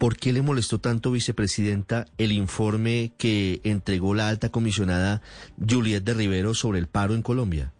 ¿Por 0.00 0.16
qué 0.16 0.32
le 0.32 0.40
molestó 0.40 0.78
tanto, 0.78 1.12
vicepresidenta, 1.12 2.06
el 2.16 2.32
informe 2.32 3.12
que 3.18 3.60
entregó 3.64 4.14
la 4.14 4.30
alta 4.30 4.48
comisionada 4.48 5.20
Juliet 5.58 6.02
de 6.02 6.14
Rivero 6.14 6.54
sobre 6.54 6.78
el 6.78 6.86
paro 6.86 7.12
en 7.12 7.20
Colombia? 7.20 7.74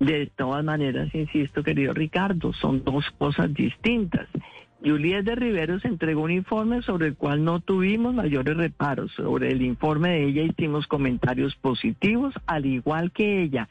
De 0.00 0.32
todas 0.34 0.64
maneras, 0.64 1.14
insisto, 1.14 1.62
querido 1.62 1.92
Ricardo, 1.92 2.54
son 2.54 2.82
dos 2.84 3.04
cosas 3.18 3.52
distintas. 3.52 4.28
Juliet 4.82 5.26
de 5.26 5.34
Rivero 5.34 5.78
se 5.78 5.88
entregó 5.88 6.22
un 6.22 6.30
informe 6.30 6.80
sobre 6.80 7.08
el 7.08 7.16
cual 7.16 7.44
no 7.44 7.60
tuvimos 7.60 8.14
mayores 8.14 8.56
reparos. 8.56 9.12
Sobre 9.12 9.52
el 9.52 9.60
informe 9.60 10.08
de 10.08 10.24
ella 10.24 10.42
hicimos 10.44 10.86
comentarios 10.86 11.54
positivos, 11.56 12.32
al 12.46 12.64
igual 12.64 13.12
que 13.12 13.42
ella 13.42 13.68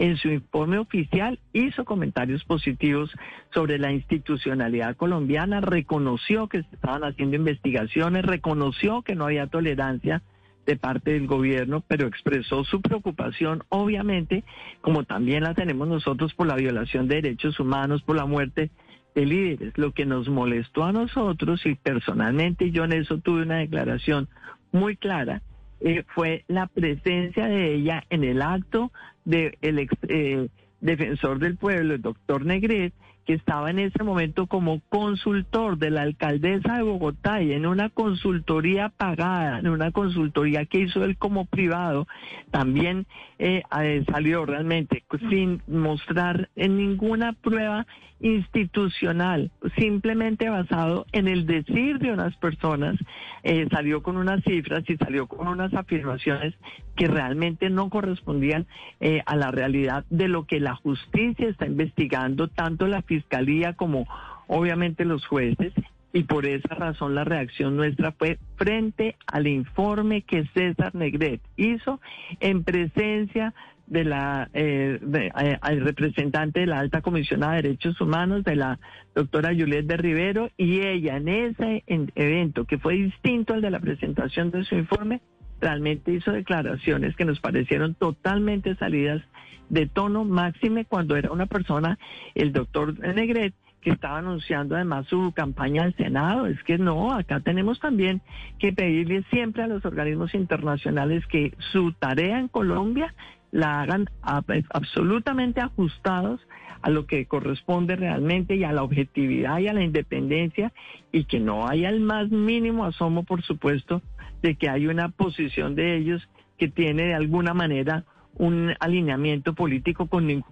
en 0.00 0.16
su 0.16 0.30
informe 0.30 0.78
oficial 0.78 1.38
hizo 1.52 1.84
comentarios 1.84 2.42
positivos 2.44 3.14
sobre 3.52 3.78
la 3.78 3.92
institucionalidad 3.92 4.96
colombiana, 4.96 5.60
reconoció 5.60 6.48
que 6.48 6.62
se 6.62 6.74
estaban 6.74 7.04
haciendo 7.04 7.36
investigaciones, 7.36 8.24
reconoció 8.24 9.02
que 9.02 9.14
no 9.14 9.26
había 9.26 9.46
tolerancia 9.46 10.22
de 10.64 10.76
parte 10.76 11.12
del 11.12 11.26
gobierno, 11.26 11.84
pero 11.86 12.06
expresó 12.06 12.64
su 12.64 12.80
preocupación, 12.80 13.62
obviamente, 13.68 14.42
como 14.80 15.04
también 15.04 15.42
la 15.42 15.52
tenemos 15.52 15.86
nosotros 15.86 16.32
por 16.32 16.46
la 16.46 16.56
violación 16.56 17.06
de 17.06 17.16
derechos 17.16 17.60
humanos, 17.60 18.02
por 18.02 18.16
la 18.16 18.24
muerte 18.24 18.70
de 19.14 19.26
líderes. 19.26 19.76
Lo 19.76 19.92
que 19.92 20.06
nos 20.06 20.30
molestó 20.30 20.84
a 20.84 20.92
nosotros, 20.92 21.66
y 21.66 21.74
personalmente 21.74 22.70
yo 22.70 22.84
en 22.84 22.94
eso 22.94 23.18
tuve 23.18 23.42
una 23.42 23.58
declaración 23.58 24.28
muy 24.72 24.96
clara, 24.96 25.42
eh, 25.80 26.04
fue 26.14 26.44
la 26.48 26.66
presencia 26.66 27.46
de 27.46 27.74
ella 27.74 28.04
en 28.10 28.24
el 28.24 28.42
acto 28.42 28.92
del 29.24 29.56
de 29.60 29.82
ex 29.82 29.94
eh, 30.08 30.48
defensor 30.80 31.38
del 31.38 31.56
pueblo, 31.56 31.94
el 31.94 32.02
doctor 32.02 32.44
Negret, 32.44 32.94
que 33.26 33.34
estaba 33.34 33.70
en 33.70 33.78
ese 33.78 34.02
momento 34.02 34.46
como 34.46 34.80
consultor 34.88 35.78
de 35.78 35.90
la 35.90 36.02
alcaldesa 36.02 36.76
de 36.76 36.82
Bogotá 36.82 37.42
y 37.42 37.52
en 37.52 37.66
una 37.66 37.88
consultoría 37.88 38.88
pagada, 38.88 39.58
en 39.58 39.68
una 39.68 39.90
consultoría 39.92 40.64
que 40.66 40.80
hizo 40.80 41.04
él 41.04 41.16
como 41.16 41.44
privado, 41.44 42.06
también 42.50 43.06
eh, 43.38 43.62
salió 44.10 44.46
realmente 44.46 45.04
sin 45.28 45.62
mostrar 45.66 46.48
en 46.56 46.76
ninguna 46.76 47.32
prueba 47.32 47.86
institucional, 48.20 49.50
simplemente 49.78 50.48
basado 50.48 51.06
en 51.12 51.26
el 51.26 51.46
decir 51.46 51.98
de 51.98 52.12
unas 52.12 52.36
personas, 52.36 52.96
eh, 53.42 53.66
salió 53.70 54.02
con 54.02 54.16
unas 54.16 54.42
cifras 54.44 54.84
y 54.88 54.96
salió 54.96 55.26
con 55.26 55.48
unas 55.48 55.72
afirmaciones 55.74 56.54
que 57.00 57.08
realmente 57.08 57.70
no 57.70 57.88
correspondían 57.88 58.66
eh, 59.00 59.22
a 59.24 59.34
la 59.34 59.50
realidad 59.50 60.04
de 60.10 60.28
lo 60.28 60.44
que 60.44 60.60
la 60.60 60.74
justicia 60.74 61.48
está 61.48 61.64
investigando, 61.64 62.48
tanto 62.48 62.86
la 62.88 63.00
fiscalía 63.00 63.72
como 63.72 64.06
obviamente 64.48 65.06
los 65.06 65.26
jueces. 65.26 65.72
Y 66.12 66.24
por 66.24 66.44
esa 66.44 66.74
razón 66.74 67.14
la 67.14 67.24
reacción 67.24 67.74
nuestra 67.74 68.12
fue 68.12 68.38
frente 68.56 69.16
al 69.26 69.46
informe 69.46 70.20
que 70.20 70.44
César 70.52 70.94
Negret 70.94 71.40
hizo 71.56 72.02
en 72.38 72.64
presencia 72.64 73.54
de 73.86 74.04
la 74.04 74.50
eh, 74.52 75.00
eh, 75.02 75.58
representante 75.80 76.60
de 76.60 76.66
la 76.66 76.80
alta 76.80 77.00
comisionada 77.00 77.54
de 77.54 77.62
derechos 77.62 77.98
humanos 78.02 78.44
de 78.44 78.56
la 78.56 78.78
doctora 79.14 79.54
Juliette 79.56 79.86
de 79.86 79.96
Rivero 79.96 80.50
y 80.58 80.80
ella 80.80 81.16
en 81.16 81.28
ese 81.28 81.82
evento 81.86 82.66
que 82.66 82.76
fue 82.76 82.96
distinto 82.96 83.54
al 83.54 83.62
de 83.62 83.70
la 83.70 83.80
presentación 83.80 84.50
de 84.50 84.64
su 84.64 84.74
informe 84.74 85.22
realmente 85.60 86.12
hizo 86.12 86.32
declaraciones 86.32 87.16
que 87.16 87.24
nos 87.24 87.40
parecieron 87.40 87.94
totalmente 87.94 88.74
salidas 88.76 89.22
de 89.68 89.86
tono 89.86 90.24
máxime 90.24 90.84
cuando 90.84 91.16
era 91.16 91.30
una 91.30 91.46
persona 91.46 91.98
el 92.34 92.52
doctor 92.52 92.98
Negret 92.98 93.54
que 93.80 93.90
estaba 93.90 94.18
anunciando 94.18 94.74
además 94.74 95.06
su 95.06 95.32
campaña 95.32 95.84
al 95.84 95.94
Senado. 95.96 96.46
Es 96.46 96.62
que 96.64 96.78
no, 96.78 97.12
acá 97.12 97.40
tenemos 97.40 97.80
también 97.80 98.20
que 98.58 98.72
pedirle 98.72 99.24
siempre 99.30 99.62
a 99.62 99.68
los 99.68 99.84
organismos 99.84 100.34
internacionales 100.34 101.24
que 101.26 101.54
su 101.72 101.92
tarea 101.92 102.38
en 102.38 102.48
Colombia 102.48 103.14
la 103.52 103.80
hagan 103.80 104.08
absolutamente 104.22 105.60
ajustados 105.60 106.40
a 106.82 106.90
lo 106.90 107.06
que 107.06 107.26
corresponde 107.26 107.96
realmente 107.96 108.56
y 108.56 108.64
a 108.64 108.72
la 108.72 108.82
objetividad 108.82 109.58
y 109.58 109.68
a 109.68 109.72
la 109.72 109.82
independencia 109.82 110.72
y 111.12 111.24
que 111.24 111.40
no 111.40 111.68
haya 111.68 111.88
el 111.88 112.00
más 112.00 112.30
mínimo 112.30 112.84
asomo, 112.84 113.24
por 113.24 113.42
supuesto, 113.42 114.02
de 114.42 114.56
que 114.56 114.68
hay 114.68 114.86
una 114.86 115.10
posición 115.10 115.74
de 115.74 115.96
ellos 115.96 116.28
que 116.58 116.68
tiene 116.68 117.04
de 117.04 117.14
alguna 117.14 117.54
manera 117.54 118.04
un 118.34 118.74
alineamiento 118.80 119.54
político 119.54 120.06
con, 120.06 120.44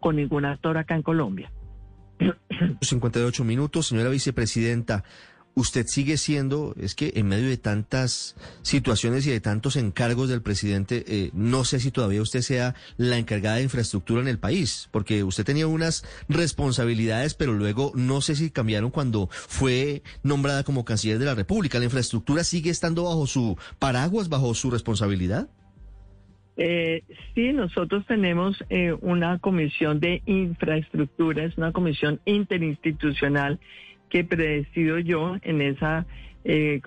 con 0.00 0.16
ningún 0.16 0.44
actor 0.44 0.78
acá 0.78 0.94
en 0.94 1.02
Colombia. 1.02 1.52
58 2.80 3.44
minutos, 3.44 3.88
señora 3.88 4.10
vicepresidenta 4.10 5.04
usted 5.54 5.86
sigue 5.86 6.16
siendo, 6.16 6.74
es 6.80 6.94
que 6.94 7.12
en 7.16 7.28
medio 7.28 7.48
de 7.48 7.56
tantas 7.56 8.36
situaciones 8.62 9.26
y 9.26 9.30
de 9.30 9.40
tantos 9.40 9.76
encargos 9.76 10.28
del 10.28 10.42
presidente, 10.42 11.04
eh, 11.06 11.30
no 11.34 11.64
sé 11.64 11.80
si 11.80 11.90
todavía 11.90 12.22
usted 12.22 12.40
sea 12.40 12.74
la 12.96 13.18
encargada 13.18 13.56
de 13.56 13.64
infraestructura 13.64 14.22
en 14.22 14.28
el 14.28 14.38
país, 14.38 14.88
porque 14.92 15.24
usted 15.24 15.44
tenía 15.44 15.66
unas 15.66 16.04
responsabilidades, 16.28 17.34
pero 17.34 17.52
luego 17.52 17.92
no 17.94 18.20
sé 18.20 18.34
si 18.34 18.50
cambiaron 18.50 18.90
cuando 18.90 19.28
fue 19.30 20.02
nombrada 20.22 20.64
como 20.64 20.84
canciller 20.84 21.18
de 21.18 21.26
la 21.26 21.34
República. 21.34 21.78
¿La 21.78 21.84
infraestructura 21.84 22.44
sigue 22.44 22.70
estando 22.70 23.04
bajo 23.04 23.26
su 23.26 23.58
paraguas, 23.78 24.28
bajo 24.28 24.54
su 24.54 24.70
responsabilidad? 24.70 25.48
Eh, 26.56 27.02
sí, 27.34 27.52
nosotros 27.52 28.04
tenemos 28.06 28.62
eh, 28.68 28.94
una 29.00 29.38
comisión 29.38 30.00
de 30.00 30.22
infraestructura, 30.26 31.44
es 31.44 31.56
una 31.56 31.72
comisión 31.72 32.20
interinstitucional 32.26 33.58
que 34.12 34.24
presido 34.24 34.98
yo 34.98 35.36
en 35.40 35.62
esa 35.62 36.04
eh, 36.44 36.82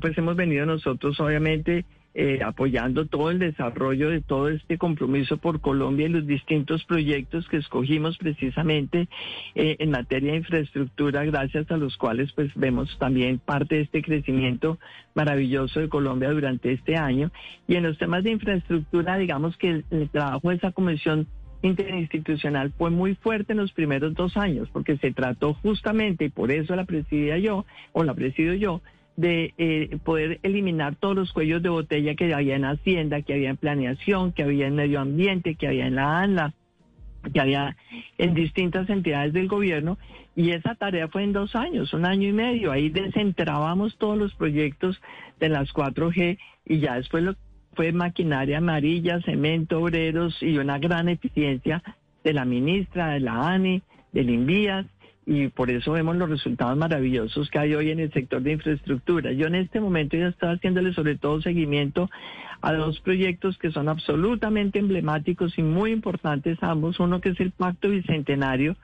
pues 0.00 0.16
hemos 0.16 0.36
venido 0.36 0.64
nosotros 0.64 1.20
obviamente 1.20 1.84
eh, 2.14 2.40
apoyando 2.42 3.04
todo 3.06 3.30
el 3.30 3.38
desarrollo 3.38 4.08
de 4.08 4.22
todo 4.22 4.48
este 4.48 4.78
compromiso 4.78 5.36
por 5.36 5.60
Colombia 5.60 6.06
y 6.06 6.08
los 6.08 6.26
distintos 6.26 6.82
proyectos 6.84 7.46
que 7.48 7.58
escogimos 7.58 8.16
precisamente 8.16 9.08
eh, 9.54 9.76
en 9.80 9.90
materia 9.90 10.32
de 10.32 10.38
infraestructura, 10.38 11.26
gracias 11.26 11.70
a 11.70 11.76
los 11.76 11.98
cuales 11.98 12.32
pues 12.32 12.50
vemos 12.54 12.96
también 12.98 13.38
parte 13.38 13.74
de 13.74 13.80
este 13.82 14.00
crecimiento 14.00 14.78
maravilloso 15.14 15.80
de 15.80 15.90
Colombia 15.90 16.30
durante 16.30 16.72
este 16.72 16.96
año. 16.96 17.30
Y 17.68 17.76
en 17.76 17.82
los 17.82 17.98
temas 17.98 18.24
de 18.24 18.30
infraestructura, 18.30 19.18
digamos 19.18 19.58
que 19.58 19.82
el 19.90 20.08
trabajo 20.10 20.48
de 20.48 20.56
esa 20.56 20.72
comisión 20.72 21.28
interinstitucional 21.62 22.72
fue 22.76 22.90
muy 22.90 23.14
fuerte 23.14 23.52
en 23.52 23.58
los 23.58 23.72
primeros 23.72 24.14
dos 24.14 24.36
años, 24.36 24.68
porque 24.72 24.96
se 24.98 25.12
trató 25.12 25.54
justamente, 25.54 26.26
y 26.26 26.28
por 26.28 26.50
eso 26.50 26.76
la 26.76 26.84
presidía 26.84 27.38
yo, 27.38 27.64
o 27.92 28.04
la 28.04 28.14
presido 28.14 28.54
yo, 28.54 28.82
de 29.16 29.54
eh, 29.58 29.98
poder 30.04 30.40
eliminar 30.42 30.96
todos 30.96 31.14
los 31.14 31.32
cuellos 31.32 31.62
de 31.62 31.68
botella 31.68 32.14
que 32.14 32.32
había 32.32 32.56
en 32.56 32.64
Hacienda, 32.64 33.22
que 33.22 33.34
había 33.34 33.50
en 33.50 33.56
planeación, 33.56 34.32
que 34.32 34.42
había 34.42 34.66
en 34.66 34.74
medio 34.74 35.00
ambiente, 35.00 35.54
que 35.54 35.68
había 35.68 35.86
en 35.86 35.96
la 35.96 36.20
ANLA, 36.20 36.54
que 37.32 37.40
había 37.40 37.76
en 38.18 38.34
distintas 38.34 38.88
entidades 38.90 39.32
del 39.32 39.48
gobierno, 39.48 39.98
y 40.34 40.50
esa 40.50 40.74
tarea 40.74 41.08
fue 41.08 41.24
en 41.24 41.32
dos 41.32 41.54
años, 41.54 41.92
un 41.92 42.06
año 42.06 42.28
y 42.28 42.32
medio. 42.32 42.72
Ahí 42.72 42.88
descentrabamos 42.88 43.96
todos 43.98 44.16
los 44.18 44.34
proyectos 44.34 45.00
de 45.38 45.50
las 45.50 45.72
4G 45.72 46.38
y 46.64 46.78
ya 46.78 46.94
después 46.94 47.22
lo 47.22 47.36
fue 47.74 47.92
maquinaria 47.92 48.58
amarilla, 48.58 49.20
cemento, 49.22 49.80
obreros 49.80 50.42
y 50.42 50.58
una 50.58 50.78
gran 50.78 51.08
eficiencia 51.08 51.82
de 52.24 52.32
la 52.32 52.44
ministra, 52.44 53.08
de 53.08 53.20
la 53.20 53.48
ANI, 53.48 53.82
del 54.12 54.30
INVIAS, 54.30 54.86
y 55.24 55.48
por 55.48 55.70
eso 55.70 55.92
vemos 55.92 56.16
los 56.16 56.28
resultados 56.28 56.76
maravillosos 56.76 57.48
que 57.48 57.58
hay 57.58 57.74
hoy 57.74 57.90
en 57.90 58.00
el 58.00 58.12
sector 58.12 58.42
de 58.42 58.52
infraestructura. 58.52 59.32
Yo 59.32 59.46
en 59.46 59.54
este 59.54 59.80
momento 59.80 60.16
ya 60.16 60.28
estaba 60.28 60.54
haciéndole 60.54 60.92
sobre 60.94 61.16
todo 61.16 61.40
seguimiento 61.40 62.10
a 62.60 62.72
dos 62.72 63.00
proyectos 63.00 63.56
que 63.58 63.70
son 63.70 63.88
absolutamente 63.88 64.78
emblemáticos 64.78 65.56
y 65.58 65.62
muy 65.62 65.92
importantes 65.92 66.58
ambos. 66.62 66.98
Uno 66.98 67.20
que 67.20 67.30
es 67.30 67.40
el 67.40 67.52
Pacto 67.52 67.88
Bicentenario, 67.88 68.76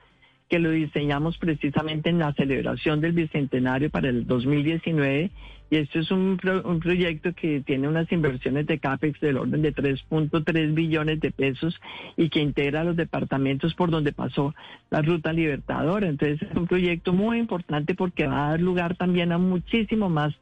que 0.48 0.60
lo 0.60 0.70
diseñamos 0.70 1.38
precisamente 1.38 2.08
en 2.08 2.18
la 2.18 2.32
celebración 2.34 3.00
del 3.00 3.12
Bicentenario 3.12 3.90
para 3.90 4.08
el 4.08 4.26
2019 4.26 5.30
y 5.70 5.76
esto 5.76 5.98
es 5.98 6.10
un, 6.10 6.38
un 6.64 6.80
proyecto 6.80 7.34
que 7.34 7.60
tiene 7.60 7.88
unas 7.88 8.10
inversiones 8.10 8.66
de 8.66 8.78
CAPEX 8.78 9.20
del 9.20 9.36
orden 9.36 9.62
de 9.62 9.74
3.3 9.74 10.74
billones 10.74 11.20
de 11.20 11.30
pesos 11.30 11.78
y 12.16 12.30
que 12.30 12.40
integra 12.40 12.84
los 12.84 12.96
departamentos 12.96 13.74
por 13.74 13.90
donde 13.90 14.12
pasó 14.12 14.54
la 14.90 15.02
Ruta 15.02 15.32
Libertadora. 15.32 16.08
Entonces 16.08 16.42
es 16.42 16.56
un 16.56 16.66
proyecto 16.66 17.12
muy 17.12 17.38
importante 17.38 17.94
porque 17.94 18.26
va 18.26 18.46
a 18.46 18.50
dar 18.50 18.60
lugar 18.60 18.96
también 18.96 19.32
a 19.32 19.38
muchísimo 19.38 20.08
más 20.08 20.34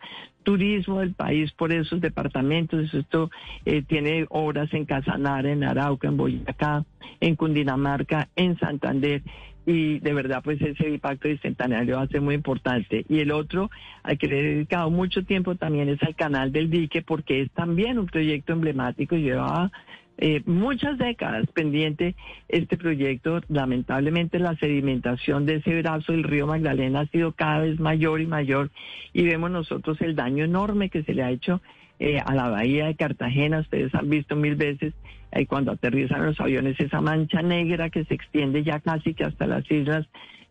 turismo 0.45 1.01
del 1.01 1.13
país 1.13 1.51
por 1.53 1.73
esos 1.73 2.01
departamentos. 2.01 2.95
Esto 2.95 3.31
eh, 3.65 3.83
tiene 3.83 4.27
obras 4.29 4.73
en 4.73 4.85
Casanare, 4.85 5.53
en 5.53 5.65
Arauca, 5.65 6.07
en 6.07 6.17
Boyacá, 6.17 6.85
en 7.21 7.35
Cundinamarca, 7.35 8.29
en 8.37 8.57
Santander 8.59 9.23
y 9.67 9.99
de 9.99 10.15
verdad 10.15 10.43
pues 10.45 10.63
ese 10.63 10.89
impacto 10.89 11.29
bicentenario 11.29 11.97
va 11.97 12.03
a 12.03 12.09
ser 12.09 12.21
muy 12.21 12.37
importante. 12.37 13.05
Y 13.09 13.19
el 13.19 13.33
otro, 13.33 13.69
al 14.05 14.17
que 14.17 14.29
le 14.29 14.43
dedicado 14.43 14.91
mucho 14.91 15.16
tiempo 15.25 15.55
también 15.55 15.89
es 15.89 16.03
al 16.03 16.15
canal 16.15 16.53
del 16.53 16.71
dique 16.71 17.03
porque 17.03 17.43
es 17.43 17.51
también 17.53 17.99
un 17.99 18.07
proyecto 18.07 18.53
emblemático, 18.53 19.17
llevaba 19.17 19.71
eh, 20.19 20.43
muchas 20.47 20.97
décadas 20.97 21.47
pendiente 21.53 22.15
este 22.49 22.77
proyecto. 22.79 23.41
Lamentablemente 23.49 24.39
la 24.39 24.57
sedimentación 24.57 25.45
de 25.45 25.57
ese 25.57 25.81
brazo 25.83 26.13
del 26.13 26.23
río 26.23 26.47
Magdalena 26.47 27.01
ha 27.01 27.07
sido 27.07 27.33
cada 27.33 27.61
vez 27.61 27.79
mayor 27.79 28.21
y 28.21 28.27
mayor 28.27 28.71
y 29.13 29.25
vemos 29.25 29.51
nosotros 29.51 30.01
el 30.01 30.17
daño 30.17 30.45
enorme 30.45 30.89
que 30.89 31.03
se 31.03 31.13
le 31.13 31.23
ha 31.23 31.31
hecho 31.31 31.61
eh, 31.99 32.19
a 32.25 32.35
la 32.35 32.49
bahía 32.49 32.87
de 32.87 32.97
Cartagena. 32.97 33.61
Ustedes 33.61 33.95
han 33.95 34.09
visto 34.09 34.37
mil 34.37 34.57
veces 34.57 34.95
eh, 35.33 35.47
cuando 35.47 35.73
aterrizan 35.73 36.25
los 36.25 36.41
aviones 36.41 36.81
esa 36.81 37.03
mancha 37.03 37.43
negra 37.43 37.91
que 37.91 38.05
se 38.05 38.15
extiende 38.15 38.63
ya 38.63 38.81
casi 38.81 39.13
que 39.13 39.25
hasta 39.25 39.47
las 39.47 39.71
islas 39.71 40.07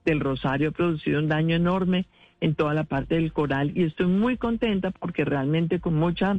del 0.06 0.20
Rosario 0.20 0.70
ha 0.70 0.74
producido 0.74 1.20
un 1.20 1.28
daño 1.28 1.56
enorme 1.56 2.06
en 2.42 2.56
toda 2.56 2.74
la 2.74 2.84
parte 2.84 3.16
del 3.16 3.34
coral 3.34 3.72
y 3.76 3.84
estoy 3.84 4.08
muy 4.08 4.38
contenta 4.38 4.92
porque 4.92 5.26
realmente 5.26 5.80
con 5.80 5.96
mucha 5.96 6.38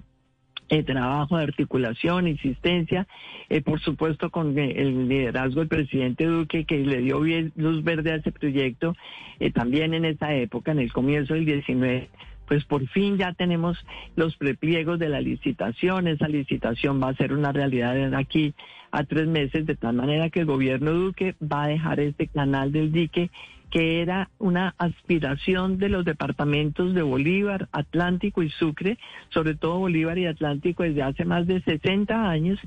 eh, 0.68 0.82
trabajo 0.82 1.36
de 1.36 1.44
articulación, 1.44 2.26
insistencia, 2.26 3.06
eh, 3.48 3.62
por 3.62 3.80
supuesto 3.80 4.30
con 4.30 4.58
el 4.58 5.08
liderazgo 5.08 5.60
del 5.60 5.68
presidente 5.68 6.24
Duque 6.24 6.64
que 6.64 6.78
le 6.78 7.02
dio 7.02 7.20
luz 7.54 7.84
verde 7.84 8.12
a 8.12 8.16
ese 8.16 8.32
proyecto, 8.32 8.96
eh, 9.38 9.52
también 9.52 9.94
en 9.94 10.04
esa 10.04 10.34
época, 10.34 10.72
en 10.72 10.80
el 10.80 10.92
comienzo 10.92 11.34
del 11.34 11.44
19, 11.44 12.08
pues 12.48 12.64
por 12.64 12.84
fin 12.88 13.16
ya 13.16 13.32
tenemos 13.34 13.78
los 14.16 14.36
prepliegos 14.36 14.98
de 14.98 15.08
la 15.08 15.20
licitación. 15.20 16.08
Esa 16.08 16.26
licitación 16.26 17.00
va 17.00 17.10
a 17.10 17.16
ser 17.16 17.32
una 17.32 17.52
realidad 17.52 18.14
aquí 18.14 18.52
a 18.90 19.04
tres 19.04 19.28
meses, 19.28 19.66
de 19.66 19.76
tal 19.76 19.94
manera 19.94 20.30
que 20.30 20.40
el 20.40 20.46
gobierno 20.46 20.92
Duque 20.92 21.34
va 21.40 21.64
a 21.64 21.68
dejar 21.68 22.00
este 22.00 22.26
canal 22.26 22.72
del 22.72 22.90
dique 22.92 23.30
que 23.70 24.00
era 24.00 24.30
una 24.38 24.74
aspiración 24.78 25.78
de 25.78 25.88
los 25.88 26.04
departamentos 26.04 26.94
de 26.94 27.02
Bolívar, 27.02 27.68
Atlántico 27.72 28.42
y 28.42 28.50
Sucre, 28.50 28.98
sobre 29.30 29.54
todo 29.54 29.78
Bolívar 29.78 30.18
y 30.18 30.26
Atlántico 30.26 30.82
desde 30.82 31.02
hace 31.02 31.24
más 31.24 31.46
de 31.46 31.60
60 31.62 32.28
años. 32.28 32.58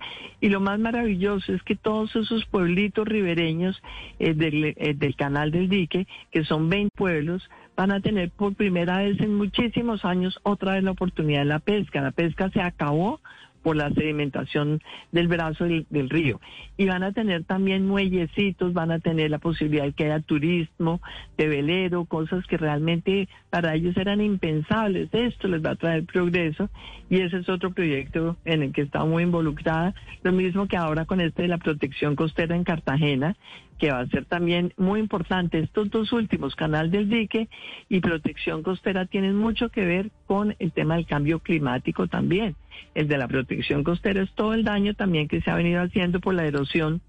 Y 0.42 0.50
lo 0.50 0.60
más 0.60 0.80
maravilloso 0.80 1.54
es 1.54 1.64
que 1.64 1.76
todos 1.76 2.16
esos 2.16 2.46
pueblitos 2.46 3.08
ribereños 3.08 3.82
eh, 4.20 4.34
del, 4.34 4.66
eh, 4.66 4.94
del 4.96 5.16
canal 5.16 5.52
del 5.52 5.70
dique, 5.70 6.08
que 6.32 6.44
son 6.44 6.70
20 6.70 6.96
pueblos, 6.96 7.50
van 7.76 7.92
a 7.92 8.02
tener 8.02 8.30
por 8.32 8.56
primera 8.56 8.98
vez 8.98 9.20
en 9.22 9.36
muchísimos 9.36 10.04
años 10.04 10.38
otra 10.44 10.74
vez 10.74 10.84
la 10.84 10.92
oportunidad 10.92 11.40
de 11.40 11.46
la 11.46 11.60
pesca. 11.60 12.02
La 12.02 12.12
pesca 12.12 12.50
se 12.50 12.62
acabó 12.62 13.22
por 13.70 13.76
la 13.76 13.92
sedimentación 13.92 14.82
del 15.12 15.28
brazo 15.28 15.66
del, 15.66 16.10
río. 16.10 16.42
Y 16.76 16.88
van 16.88 17.04
a 17.04 17.12
tener 17.12 17.44
también 17.44 17.86
muellecitos, 17.86 18.74
van 18.74 18.90
a 18.90 18.98
tener 18.98 19.30
la 19.30 19.38
posibilidad 19.38 19.84
de 19.84 19.94
que 19.94 20.06
haya 20.06 20.22
turismo 20.22 21.02
de 21.38 21.48
velero, 21.48 22.06
cosas 22.06 22.44
que 22.48 22.58
realmente 22.58 23.30
para 23.52 23.76
ellos 23.76 23.96
eran 23.96 24.22
impensables. 24.22 25.10
Esto 25.14 25.48
les 25.48 25.64
va 25.64 25.74
a 25.74 25.76
traer 25.76 26.04
progreso 26.06 26.68
y 27.12 27.22
ese 27.22 27.38
es 27.38 27.48
otro 27.48 27.72
proyecto 27.72 28.38
en 28.44 28.64
el 28.64 28.74
que 28.74 28.82
está 28.82 29.06
muy 29.06 29.22
involucrada. 29.22 29.94
Lo 30.24 30.32
mismo 30.32 30.68
que 30.68 30.76
ahora 30.76 31.06
con 31.06 31.22
este 31.22 31.44
de 31.44 31.50
la 31.50 31.60
protección 31.60 32.16
costera 32.16 32.56
en 32.56 32.64
Cartagena, 32.64 33.36
que 33.80 33.92
va 33.92 34.02
a 34.02 34.08
ser 34.08 34.26
también 34.26 34.74
muy 34.78 35.00
importante. 35.00 35.60
Estos 35.60 35.90
dos 35.90 36.12
últimos, 36.12 36.56
Canal 36.56 36.92
del 36.92 37.10
Dique 37.10 37.50
y 37.88 38.02
Protección 38.02 38.62
Costera, 38.62 39.06
tienen 39.06 39.36
mucho 39.36 39.70
que 39.70 39.86
ver 39.86 40.12
con 40.28 40.56
el 40.60 40.72
tema 40.72 40.98
del 40.98 41.08
cambio 41.08 41.40
climático 41.40 42.08
también. 42.08 42.56
El 42.94 43.08
de 43.08 43.18
la 43.18 43.28
protección 43.28 43.84
costera 43.84 44.22
es 44.22 44.32
todo 44.36 44.54
el 44.54 44.64
daño 44.64 44.94
también 44.94 45.28
que 45.28 45.42
se 45.42 45.50
ha 45.50 45.56
venido 45.56 45.82
haciendo 45.82 46.20
por 46.20 46.34
la 46.34 46.46
erosión 46.46 47.02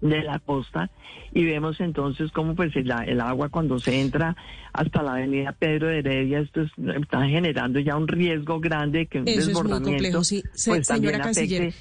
de 0.00 0.22
la 0.22 0.38
costa 0.38 0.90
y 1.32 1.44
vemos 1.44 1.80
entonces 1.80 2.30
cómo 2.30 2.54
pues 2.54 2.74
el, 2.76 2.90
agua 3.20 3.48
cuando 3.48 3.80
se 3.80 4.00
entra 4.00 4.36
hasta 4.72 5.02
la 5.02 5.14
avenida 5.14 5.50
Pedro 5.50 5.88
de 5.88 5.98
Heredia 5.98 6.38
esto 6.38 6.62
está 6.62 7.26
generando 7.26 7.80
ya 7.80 7.96
un 7.96 8.06
riesgo 8.06 8.60
grande 8.60 9.06
que 9.06 9.18
un 9.18 9.24
desbordamiento 9.24 10.20
pues 10.66 10.86
también 10.86 11.20
afecte 11.20 11.74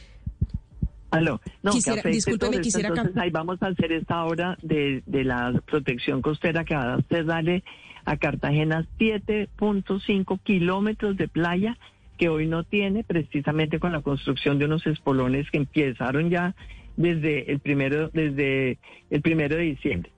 Aló. 1.12 1.40
No, 1.64 1.72
quisiera, 1.72 2.02
discúlpeme, 2.10 2.60
quisiera 2.60 2.90
Entonces 2.90 3.18
ahí 3.18 3.30
vamos 3.30 3.62
a 3.62 3.68
hacer 3.68 3.92
esta 3.92 4.26
obra 4.26 4.58
de, 4.62 5.04
de 5.06 5.24
la 5.24 5.54
protección 5.66 6.22
costera 6.22 6.66
que 6.66 6.76
va 6.76 6.94
a 6.94 6.96
hacer 6.96 7.26
darle 7.26 7.64
a 8.06 8.18
Cartagena 8.18 8.86
7.5 9.00 10.40
kilómetros 10.44 11.18
de 11.18 11.28
playa 11.28 11.78
que 12.18 12.30
hoy 12.30 12.48
no 12.48 12.64
tiene, 12.64 13.04
precisamente 13.04 13.80
con 13.80 13.92
la 13.92 14.02
construcción 14.02 14.58
de 14.60 14.66
unos 14.66 14.86
espolones 14.88 15.50
que 15.52 15.58
empezaron 15.58 16.30
ya 16.30 16.56
desde 16.96 17.52
el 17.52 17.60
primero, 17.60 18.10
desde 18.10 18.80
el 19.10 19.22
primero 19.22 19.56
de 19.56 19.64
diciembre. 19.64 20.12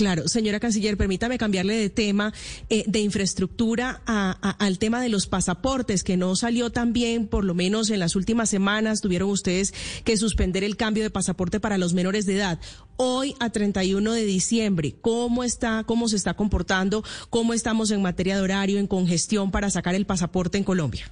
Claro, 0.00 0.28
señora 0.28 0.60
canciller, 0.60 0.96
permítame 0.96 1.36
cambiarle 1.36 1.76
de 1.76 1.90
tema 1.90 2.32
eh, 2.70 2.84
de 2.86 3.00
infraestructura 3.00 4.00
al 4.06 4.78
tema 4.78 5.02
de 5.02 5.10
los 5.10 5.26
pasaportes, 5.26 6.04
que 6.04 6.16
no 6.16 6.36
salió 6.36 6.70
tan 6.70 6.94
bien, 6.94 7.26
por 7.26 7.44
lo 7.44 7.52
menos 7.52 7.90
en 7.90 7.98
las 7.98 8.16
últimas 8.16 8.48
semanas 8.48 9.02
tuvieron 9.02 9.28
ustedes 9.28 9.74
que 10.02 10.16
suspender 10.16 10.64
el 10.64 10.78
cambio 10.78 11.02
de 11.02 11.10
pasaporte 11.10 11.60
para 11.60 11.76
los 11.76 11.92
menores 11.92 12.24
de 12.24 12.36
edad. 12.36 12.58
Hoy, 12.96 13.34
a 13.40 13.50
31 13.50 14.14
de 14.14 14.24
diciembre, 14.24 14.94
¿cómo 15.02 15.44
está, 15.44 15.84
cómo 15.84 16.08
se 16.08 16.16
está 16.16 16.32
comportando, 16.32 17.04
cómo 17.28 17.52
estamos 17.52 17.90
en 17.90 18.00
materia 18.00 18.36
de 18.36 18.40
horario, 18.40 18.78
en 18.78 18.86
congestión 18.86 19.50
para 19.50 19.68
sacar 19.68 19.94
el 19.94 20.06
pasaporte 20.06 20.56
en 20.56 20.64
Colombia? 20.64 21.10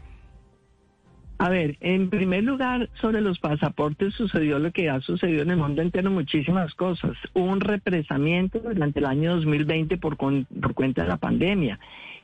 A 1.41 1.49
ver, 1.51 1.77
en 1.81 2.11
primer 2.11 2.43
lugar, 2.43 2.89
sobre 3.01 3.21
los 3.21 3.39
pasaportes 3.39 4.13
sucedió 4.15 4.59
lo 4.59 4.73
que 4.73 4.91
ha 4.91 5.01
sucedido 5.01 5.43
en 5.43 5.51
el 5.51 5.57
mundo 5.57 5.83
entero, 5.83 6.11
muchísimas 6.11 6.75
cosas. 6.75 7.13
Hubo 7.33 7.45
un 7.45 7.61
represamiento 7.61 8.59
durante 8.59 8.99
el 8.99 9.07
año 9.07 9.37
2020 9.37 9.99
por, 9.99 10.17
por 10.17 10.75
cuenta 10.75 11.03
de 11.03 11.09
la 11.09 11.17
pandemia. 11.17 11.79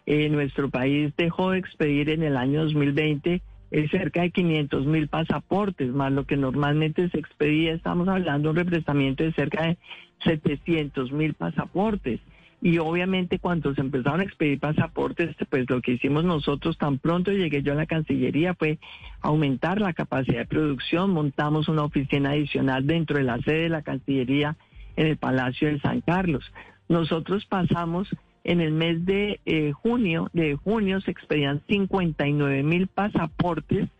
Eh, 0.07 0.29
nuestro 0.29 0.69
país 0.69 1.15
dejó 1.17 1.53
de 1.53 1.59
expedir 1.59 2.11
en 2.11 2.25
el 2.25 2.37
año 2.37 2.65
2020 2.65 3.41
eh, 3.71 3.89
cerca 3.89 4.23
de 4.23 4.31
500 4.31 4.85
mil 4.85 5.07
pasaportes, 5.07 5.91
más 5.91 6.11
lo 6.11 6.27
que 6.27 6.37
normalmente 6.37 7.09
se 7.09 7.19
expedía. 7.21 7.73
Estamos 7.73 8.09
hablando 8.09 8.49
de 8.49 8.51
un 8.51 8.67
represamiento 8.67 9.23
de 9.23 9.33
cerca 9.33 9.63
de 9.63 9.79
700 10.25 11.13
mil 11.13 11.35
pasaportes. 11.35 12.19
Y 12.65 12.79
obviamente 12.79 13.39
cuando 13.41 13.75
se 13.75 13.83
empezaron 13.83 14.21
a 14.21 14.25
expedir 14.25 14.59
pasaportes, 14.59 15.37
pues 15.51 15.69
lo 15.69 15.83
que 15.83 15.93
hicimos 15.93 16.25
nosotros 16.25 16.79
tan 16.79 16.97
pronto 16.97 17.31
llegué 17.31 17.63
yo 17.63 17.73
a 17.73 17.77
la 17.77 17.85
Cancillería 17.85 18.55
fue 18.55 18.79
aumentar 19.21 19.83
la 19.83 19.93
capacidad 19.93 20.39
de 20.39 20.47
producción, 20.47 21.11
montamos 21.11 21.69
una 21.69 21.85
oficina 21.85 22.31
adicional 22.31 22.87
dentro 22.87 23.19
de 23.19 23.25
la 23.25 23.39
sede 23.43 23.65
de 23.65 23.69
la 23.69 23.83
Cancillería 23.83 24.57
en 24.97 25.09
el 25.09 25.19
Palacio 25.19 25.69
de 25.69 25.79
San 25.81 26.01
Carlos. 26.01 26.43
Nosotros 26.89 27.45
pasamos 27.45 28.09
en 28.45 28.63
el 28.63 28.73
mes 28.73 29.05
de 29.05 29.41
eh, 29.45 29.73
junio, 29.73 30.31
de 30.33 30.55
junio 30.55 31.03
se 31.03 31.11
expedían 31.11 31.61
59 31.69 32.63
mil 32.63 32.87
pasaportes 32.87 33.91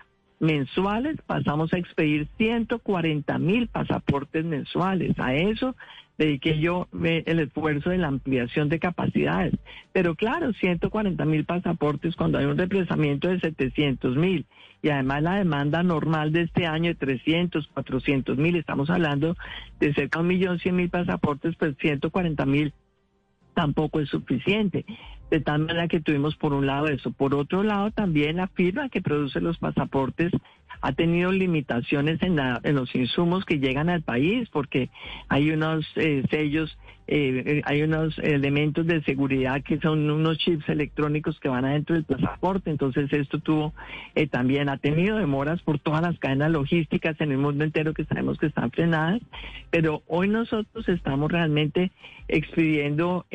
mensuales, 0.41 1.19
pasamos 1.27 1.71
a 1.75 1.79
expedir 1.79 2.29
140 2.39 3.39
mil 3.41 3.69
pasaportes 3.69 4.43
mensuales. 4.43 5.19
A 5.19 5.35
eso 5.35 5.77
dediqué 6.19 6.59
yo 6.59 6.89
el 7.03 7.41
esfuerzo 7.41 7.91
de 7.91 7.99
la 7.99 8.09
ampliación 8.09 8.69
de 8.69 8.79
capacidades. 8.79 9.55
Pero 9.93 10.15
claro, 10.15 10.53
140 10.53 11.25
mil 11.25 11.45
pasaportes 11.45 12.17
cuando 12.17 12.39
hay 12.39 12.47
un 12.47 12.57
represamiento 12.57 13.29
de 13.29 13.41
700 13.41 14.17
mil 14.17 14.47
y 14.83 14.91
además 14.91 15.23
la 15.23 15.37
demanda 15.37 15.83
normal 15.83 16.31
de 16.31 16.43
este 16.43 16.67
año 16.67 16.91
de 16.91 16.95
300, 16.95 17.69
400 17.69 18.37
mil, 18.37 18.57
estamos 18.57 18.91
hablando 18.91 19.35
de 19.81 19.95
cerca 19.95 20.19
de 20.19 20.23
un 20.23 20.29
millón 20.29 20.59
cien 20.59 20.77
mil 20.77 20.91
pasaportes, 20.91 21.57
pues 21.57 21.75
140 21.79 22.45
mil 22.45 22.73
tampoco 23.55 24.01
es 24.01 24.11
suficiente. 24.11 24.85
De 25.31 25.41
tal 25.41 25.61
manera 25.61 25.89
que 25.89 26.01
tuvimos 26.01 26.37
por 26.37 26.53
un 26.53 26.67
lado 26.67 26.89
eso. 26.89 27.11
Por 27.13 27.35
otro 27.35 27.63
lado, 27.63 27.91
también 27.93 28.37
la 28.37 28.47
firma 28.49 28.91
que 28.91 29.01
produce 29.01 29.41
los 29.41 29.59
pasaportes 29.59 30.31
ha 30.81 30.93
tenido 30.93 31.33
limitaciones 31.33 32.23
en, 32.23 32.39
en 32.39 32.75
los 32.75 32.95
insumos 32.95 33.45
que 33.45 33.59
llegan 33.59 33.89
al 33.89 34.03
país 34.03 34.49
porque 34.51 34.91
hay 35.29 35.51
unos 35.51 35.87
eh, 35.97 36.25
sellos 36.31 36.77
eh, 37.07 37.43
eh, 37.45 37.63
hay 37.67 37.83
unos 37.83 38.19
elementos 38.19 38.87
de 38.87 39.03
seguridad 39.03 39.63
que 39.63 39.79
son 39.79 40.11
unos 40.11 40.39
chips 40.39 40.67
electrónicos 40.71 41.39
que 41.39 41.51
van 41.51 41.67
adentro 41.67 41.95
del 41.95 42.05
pasaporte. 42.05 42.71
Entonces 42.71 43.13
esto 43.13 43.41
tuvo 43.41 43.75
eh, 44.15 44.27
también, 44.27 44.69
ha 44.71 44.79
tenido 44.79 45.19
demoras 45.19 45.61
por 45.63 45.79
todas 45.79 46.01
las 46.01 46.19
cadenas 46.19 46.51
logísticas 46.51 47.21
en 47.21 47.33
el 47.33 47.39
mundo 47.39 47.65
entero 47.65 47.93
que 47.93 48.05
sabemos 48.05 48.39
que 48.39 48.47
están 48.47 48.71
frenadas, 48.71 49.21
pero 49.71 50.03
hoy 50.07 50.29
nosotros 50.29 50.89
estamos 50.89 51.31
realmente 51.31 51.93
expidiendo 52.29 53.27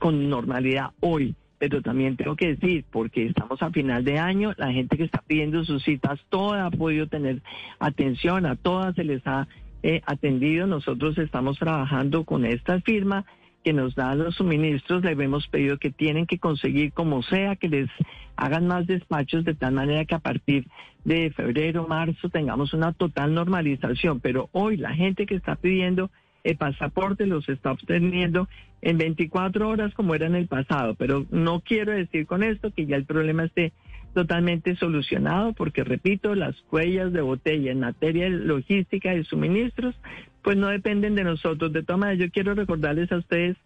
con 0.00 0.28
normalidad 0.28 0.90
hoy. 1.00 1.34
Pero 1.58 1.82
también 1.82 2.16
tengo 2.16 2.36
que 2.36 2.54
decir, 2.54 2.84
porque 2.90 3.26
estamos 3.26 3.60
a 3.62 3.70
final 3.70 4.04
de 4.04 4.18
año, 4.18 4.54
la 4.56 4.72
gente 4.72 4.96
que 4.96 5.04
está 5.04 5.22
pidiendo 5.26 5.64
sus 5.64 5.82
citas, 5.82 6.20
toda 6.28 6.66
ha 6.66 6.70
podido 6.70 7.08
tener 7.08 7.42
atención, 7.80 8.46
a 8.46 8.56
todas 8.56 8.94
se 8.94 9.04
les 9.04 9.26
ha 9.26 9.48
eh, 9.82 10.02
atendido. 10.06 10.66
Nosotros 10.66 11.18
estamos 11.18 11.58
trabajando 11.58 12.24
con 12.24 12.44
esta 12.44 12.80
firma 12.80 13.24
que 13.64 13.72
nos 13.72 13.94
da 13.94 14.14
los 14.14 14.36
suministros. 14.36 15.02
Le 15.02 15.12
hemos 15.12 15.46
pedido 15.48 15.78
que 15.78 15.90
tienen 15.90 16.26
que 16.26 16.38
conseguir 16.38 16.92
como 16.92 17.22
sea 17.22 17.56
que 17.56 17.68
les 17.68 17.88
hagan 18.36 18.66
más 18.66 18.86
despachos 18.86 19.44
de 19.44 19.54
tal 19.54 19.74
manera 19.74 20.04
que 20.04 20.14
a 20.14 20.20
partir 20.20 20.66
de 21.04 21.30
febrero, 21.30 21.86
marzo 21.88 22.28
tengamos 22.28 22.72
una 22.72 22.92
total 22.92 23.34
normalización. 23.34 24.20
Pero 24.20 24.48
hoy 24.52 24.76
la 24.76 24.94
gente 24.94 25.26
que 25.26 25.34
está 25.34 25.56
pidiendo 25.56 26.10
el 26.48 26.56
pasaporte 26.56 27.26
los 27.26 27.46
está 27.48 27.72
obteniendo 27.72 28.48
en 28.80 28.96
24 28.96 29.68
horas 29.68 29.92
como 29.92 30.14
era 30.14 30.26
en 30.26 30.34
el 30.34 30.46
pasado. 30.46 30.94
Pero 30.94 31.26
no 31.30 31.60
quiero 31.60 31.92
decir 31.92 32.26
con 32.26 32.42
esto 32.42 32.70
que 32.70 32.86
ya 32.86 32.96
el 32.96 33.04
problema 33.04 33.44
esté 33.44 33.72
totalmente 34.14 34.74
solucionado 34.76 35.52
porque, 35.52 35.84
repito, 35.84 36.34
las 36.34 36.56
huellas 36.72 37.12
de 37.12 37.20
botella 37.20 37.70
en 37.70 37.80
materia 37.80 38.24
de 38.24 38.30
logística 38.30 39.14
y 39.14 39.24
suministros, 39.24 39.94
pues 40.42 40.56
no 40.56 40.68
dependen 40.68 41.14
de 41.14 41.24
nosotros. 41.24 41.70
De 41.72 41.82
todas 41.82 42.00
maneras, 42.00 42.20
yo 42.20 42.32
quiero 42.32 42.54
recordarles 42.54 43.12
a 43.12 43.18
ustedes 43.18 43.58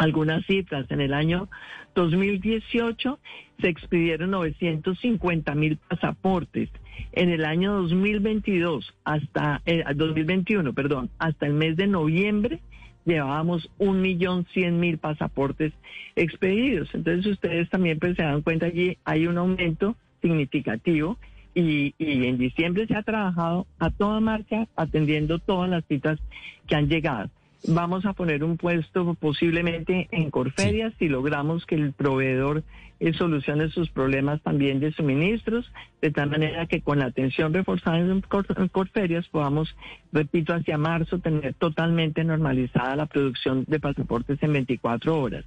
algunas 0.00 0.44
cifras. 0.46 0.86
En 0.90 1.00
el 1.00 1.12
año 1.12 1.48
2018 1.94 3.18
se 3.60 3.68
expidieron 3.68 4.30
950 4.30 5.54
mil 5.54 5.76
pasaportes. 5.76 6.70
En 7.12 7.28
el 7.28 7.44
año 7.44 7.74
2022 7.82 8.94
hasta 9.04 9.60
eh, 9.66 9.84
2021, 9.94 10.72
perdón, 10.72 11.10
hasta 11.18 11.46
el 11.46 11.52
mes 11.52 11.76
de 11.76 11.86
noviembre 11.86 12.60
llevábamos 13.04 13.70
un 13.78 14.00
millón 14.00 14.46
cien 14.54 14.80
mil 14.80 14.96
pasaportes 14.96 15.72
expedidos. 16.16 16.88
Entonces 16.94 17.26
ustedes 17.26 17.68
también 17.68 17.98
pues, 17.98 18.16
se 18.16 18.22
dan 18.22 18.40
cuenta 18.40 18.66
allí 18.66 18.96
hay 19.04 19.26
un 19.26 19.36
aumento 19.36 19.96
significativo 20.22 21.18
y, 21.54 21.94
y 21.98 22.26
en 22.26 22.38
diciembre 22.38 22.86
se 22.86 22.96
ha 22.96 23.02
trabajado 23.02 23.66
a 23.78 23.90
toda 23.90 24.20
marcha 24.20 24.66
atendiendo 24.76 25.38
todas 25.40 25.68
las 25.68 25.84
citas 25.86 26.18
que 26.66 26.76
han 26.76 26.88
llegado. 26.88 27.28
Vamos 27.66 28.06
a 28.06 28.14
poner 28.14 28.42
un 28.42 28.56
puesto 28.56 29.14
posiblemente 29.14 30.08
en 30.12 30.30
Corferias 30.30 30.94
si 30.98 31.08
logramos 31.08 31.66
que 31.66 31.74
el 31.74 31.92
proveedor 31.92 32.62
eh, 33.00 33.14
solucione 33.14 33.70
sus 33.70 33.88
problemas 33.90 34.42
también 34.42 34.78
de 34.78 34.92
suministros, 34.92 35.70
de 36.02 36.10
tal 36.10 36.30
manera 36.30 36.66
que 36.66 36.82
con 36.82 36.98
la 36.98 37.06
atención 37.06 37.52
reforzada 37.52 37.98
en, 37.98 38.22
Corferias 38.70 39.26
podamos, 39.28 39.74
repito, 40.12 40.54
hacia 40.54 40.76
marzo 40.76 41.18
tener 41.18 41.54
totalmente 41.54 42.24
normalizada 42.24 42.96
la 42.96 43.06
producción 43.06 43.64
de 43.66 43.80
pasaportes 43.80 44.42
en 44.42 44.52
24 44.52 45.18
horas. 45.18 45.44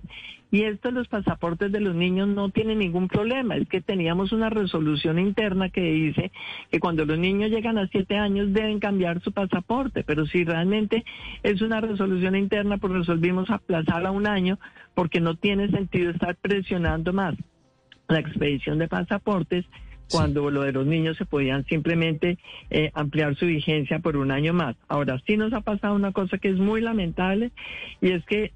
Y 0.50 0.66
esto 0.66 0.92
los 0.92 1.08
pasaportes 1.08 1.72
de 1.72 1.80
los 1.80 1.96
niños 1.96 2.28
no 2.28 2.50
tienen 2.50 2.78
ningún 2.78 3.08
problema. 3.08 3.56
Es 3.56 3.68
que 3.68 3.82
teníamos 3.82 4.32
una 4.32 4.52
resolución 4.52 5.18
interna 5.18 5.70
que 5.70 5.82
dice 5.82 6.32
que 6.70 6.80
cuando 6.80 7.06
los 7.06 7.18
niños 7.18 7.50
llegan 7.50 7.80
a 7.80 7.88
siete 7.88 8.18
años 8.18 8.54
deben 8.54 8.80
cambiar 8.80 9.20
su 9.22 9.32
pasaporte. 9.32 10.04
Pero 10.04 10.28
si 10.28 10.44
realmente 10.44 11.06
es 11.42 11.60
una 11.64 11.82
resolución 11.82 12.03
interna, 12.08 12.78
pues 12.78 12.94
resolvimos 12.94 13.50
aplazarla 13.50 14.12
un 14.12 14.28
año 14.28 14.60
porque 14.94 15.20
no 15.20 15.36
tiene 15.36 15.70
sentido 15.70 16.12
estar 16.12 16.36
presionando 16.36 17.14
más 17.14 17.36
la 18.08 18.20
expedición 18.20 18.80
de 18.80 18.88
pasaportes 18.88 19.66
cuando 20.10 20.52
lo 20.52 20.62
de 20.62 20.72
los 20.72 20.86
niños 20.86 21.18
se 21.18 21.26
podían 21.26 21.66
simplemente 21.66 22.38
eh, 22.70 22.92
ampliar 22.94 23.36
su 23.36 23.46
vigencia 23.46 24.00
por 24.00 24.18
un 24.18 24.32
año 24.32 24.54
más. 24.54 24.76
Ahora 24.88 25.20
sí 25.26 25.38
nos 25.38 25.54
ha 25.54 25.62
pasado 25.62 25.96
una 25.96 26.12
cosa 26.12 26.38
que 26.38 26.50
es 26.50 26.58
muy 26.58 26.82
lamentable 26.82 27.52
y 28.02 28.12
es 28.12 28.24
que 28.26 28.52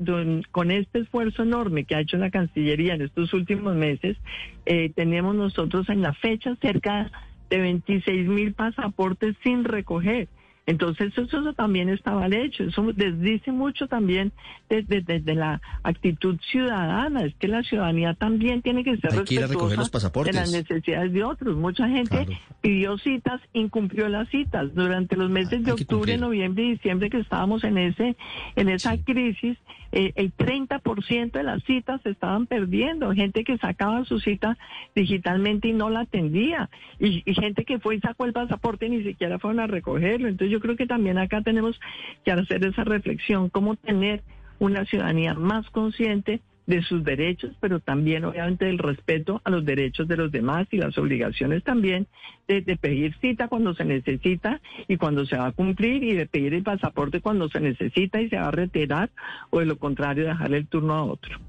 con 0.52 0.72
este 0.72 1.00
esfuerzo 1.00 1.44
enorme 1.44 1.86
que 1.86 1.96
ha 1.96 2.02
hecho 2.02 2.18
la 2.18 2.30
Cancillería 2.30 2.94
en 2.94 3.02
estos 3.02 3.34
últimos 3.34 3.76
meses, 3.76 4.18
eh, 4.66 4.92
tenemos 4.96 5.36
nosotros 5.36 5.90
en 5.90 6.02
la 6.02 6.14
fecha 6.14 6.56
cerca 6.62 7.12
de 7.50 7.60
26 7.60 8.28
mil 8.28 8.54
pasaportes 8.54 9.36
sin 9.44 9.64
recoger. 9.64 10.28
Entonces 10.67 11.13
eso, 11.17 11.53
también 11.53 11.88
está 11.88 12.12
mal 12.12 12.34
hecho, 12.34 12.65
eso 12.65 12.84
desdice 12.93 13.53
mucho 13.53 13.88
también 13.88 14.34
desde, 14.67 15.34
la 15.34 15.62
actitud 15.82 16.38
ciudadana, 16.51 17.23
es 17.23 17.34
que 17.36 17.47
la 17.47 17.63
ciudadanía 17.63 18.13
también 18.15 18.62
tiene 18.62 18.84
que 18.84 18.97
ser 18.97 19.12
respetuosa 19.12 20.12
de 20.25 20.34
las 20.34 20.51
necesidades 20.51 21.13
de 21.13 21.23
otros. 21.23 21.56
Mucha 21.56 21.88
gente 21.88 22.27
pidió 22.60 22.97
citas, 22.97 23.39
incumplió 23.53 24.10
las 24.10 24.27
citas. 24.27 24.75
Durante 24.75 25.15
los 25.15 25.30
meses 25.30 25.63
de 25.63 25.71
octubre, 25.71 26.17
noviembre 26.17 26.65
y 26.65 26.71
diciembre 26.71 27.10
que 27.10 27.19
estábamos 27.19 27.63
en 27.63 27.77
ese 27.77 28.17
en 28.58 28.67
esa 28.67 28.97
crisis 28.97 29.58
eh, 29.91 30.12
el 30.15 30.36
30% 30.36 31.32
de 31.32 31.43
las 31.43 31.63
citas 31.63 32.02
se 32.02 32.10
estaban 32.10 32.45
perdiendo, 32.47 33.13
gente 33.13 33.43
que 33.43 33.58
sacaba 33.58 34.06
su 34.06 34.19
cita 34.19 34.58
digitalmente 34.95 35.69
y 35.69 35.73
no 35.73 35.89
la 35.89 36.02
atendía, 36.02 36.69
y, 37.00 37.23
y, 37.26 37.34
gente 37.36 37.65
que 37.65 37.80
fue 37.80 37.95
y 37.95 38.00
sacó 38.00 38.26
el 38.26 38.34
pasaporte 38.34 38.88
y 38.88 38.89
ni 38.89 39.04
siquiera 39.04 39.39
fueron 39.39 39.60
a 39.60 39.67
recogerlo. 39.67 40.28
Entonces 40.28 40.52
yo 40.52 40.60
creo 40.60 40.76
que 40.76 40.88
también 40.88 41.17
acá 41.17 41.41
tenemos 41.41 41.80
que 42.23 42.32
hacer 42.32 42.65
esa 42.65 42.84
reflexión, 42.84 43.50
cómo 43.50 43.76
tener 43.76 44.23
una 44.60 44.86
ciudadanía 44.86 45.34
más 45.34 45.69
consciente 45.69 46.41
de 46.67 46.84
sus 46.84 47.03
derechos, 47.03 47.56
pero 47.60 47.80
también 47.80 48.25
obviamente 48.25 48.65
del 48.65 48.77
respeto 48.77 49.41
a 49.45 49.49
los 49.49 49.65
derechos 49.65 50.08
de 50.08 50.17
los 50.17 50.32
demás 50.32 50.67
y 50.69 50.77
las 50.77 50.97
obligaciones 50.97 51.63
también 51.63 52.08
de, 52.47 52.62
pedir 52.80 53.15
cita 53.19 53.47
cuando 53.47 53.73
se 53.73 53.86
necesita 53.86 54.62
y 54.88 54.97
cuando 54.97 55.25
se 55.25 55.38
va 55.38 55.47
a 55.47 55.51
cumplir 55.53 56.03
y 56.03 56.13
de 56.13 56.27
pedir 56.27 56.53
el 56.53 56.63
pasaporte 56.63 57.21
cuando 57.21 57.49
se 57.49 57.62
necesita 57.62 58.21
y 58.21 58.30
se 58.30 58.36
va 58.36 58.49
a 58.49 58.51
retirar 58.51 59.10
o 59.49 59.60
de 59.60 59.65
lo 59.65 59.80
contrario 59.80 60.25
dejarle 60.25 60.58
el 60.58 60.67
turno 60.67 60.93
a 60.93 61.03
otro. 61.03 61.39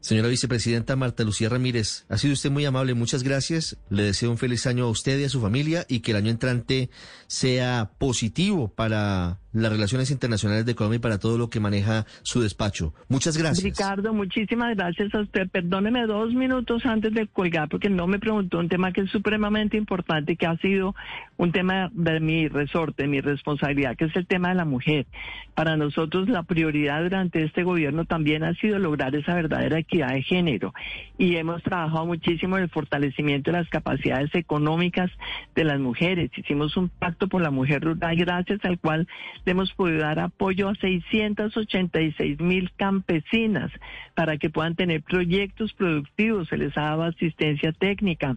Señora 0.00 0.28
vicepresidenta 0.28 0.94
Marta 0.94 1.24
Lucía 1.24 1.48
Ramírez, 1.48 2.06
ha 2.08 2.18
sido 2.18 2.32
usted 2.32 2.50
muy 2.50 2.64
amable, 2.64 2.94
muchas 2.94 3.24
gracias. 3.24 3.76
Le 3.90 4.04
deseo 4.04 4.30
un 4.30 4.38
feliz 4.38 4.66
año 4.66 4.84
a 4.84 4.90
usted 4.90 5.18
y 5.18 5.24
a 5.24 5.28
su 5.28 5.40
familia 5.40 5.84
y 5.88 6.00
que 6.00 6.12
el 6.12 6.18
año 6.18 6.30
entrante 6.30 6.88
sea 7.26 7.90
positivo 7.98 8.68
para 8.68 9.40
las 9.52 9.72
relaciones 9.72 10.10
internacionales 10.10 10.66
de 10.66 10.74
Colombia 10.74 10.96
y 10.96 11.00
para 11.00 11.18
todo 11.18 11.38
lo 11.38 11.50
que 11.50 11.60
maneja 11.60 12.06
su 12.22 12.40
despacho. 12.40 12.94
Muchas 13.08 13.36
gracias. 13.36 13.64
Ricardo, 13.64 14.12
muchísimas 14.12 14.76
gracias 14.76 15.14
a 15.14 15.20
usted. 15.20 15.48
Perdóneme 15.48 16.06
dos 16.06 16.34
minutos 16.34 16.84
antes 16.84 17.14
de 17.14 17.26
colgar 17.26 17.68
porque 17.68 17.88
no 17.88 18.06
me 18.06 18.18
preguntó 18.18 18.58
un 18.58 18.68
tema 18.68 18.92
que 18.92 19.02
es 19.02 19.10
supremamente 19.10 19.76
importante 19.76 20.32
y 20.32 20.36
que 20.36 20.46
ha 20.46 20.56
sido 20.58 20.94
un 21.36 21.52
tema 21.52 21.90
de 21.92 22.20
mi 22.20 22.48
resorte, 22.48 23.06
mi 23.06 23.20
responsabilidad, 23.20 23.96
que 23.96 24.06
es 24.06 24.16
el 24.16 24.26
tema 24.26 24.50
de 24.50 24.56
la 24.56 24.64
mujer. 24.64 25.06
Para 25.54 25.76
nosotros 25.76 26.28
la 26.28 26.42
prioridad 26.42 27.02
durante 27.02 27.42
este 27.42 27.64
gobierno 27.64 28.04
también 28.04 28.44
ha 28.44 28.54
sido 28.54 28.78
lograr 28.78 29.14
esa 29.14 29.34
verdadera 29.34 29.78
equidad 29.78 30.10
de 30.12 30.22
género 30.22 30.74
y 31.16 31.36
hemos 31.36 31.62
trabajado 31.62 32.06
muchísimo 32.06 32.56
en 32.56 32.64
el 32.64 32.68
fortalecimiento 32.70 33.50
de 33.50 33.58
las 33.58 33.68
capacidades 33.68 34.32
económicas 34.34 35.10
de 35.54 35.64
las 35.64 35.80
mujeres. 35.80 36.30
Hicimos 36.36 36.76
un 36.76 36.88
pacto 36.88 37.28
por 37.28 37.42
la 37.42 37.50
mujer 37.50 37.82
rural 37.82 38.16
gracias 38.16 38.60
al 38.64 38.78
cual 38.78 39.08
hemos 39.48 39.72
podido 39.72 40.00
dar 40.00 40.18
apoyo 40.18 40.68
a 40.68 40.74
686 40.74 42.40
mil 42.40 42.70
campesinas 42.76 43.70
para 44.14 44.36
que 44.38 44.50
puedan 44.50 44.74
tener 44.74 45.02
proyectos 45.02 45.72
productivos, 45.72 46.48
se 46.48 46.56
les 46.56 46.76
ha 46.76 46.82
dado 46.82 47.02
asistencia 47.04 47.72
técnica. 47.72 48.36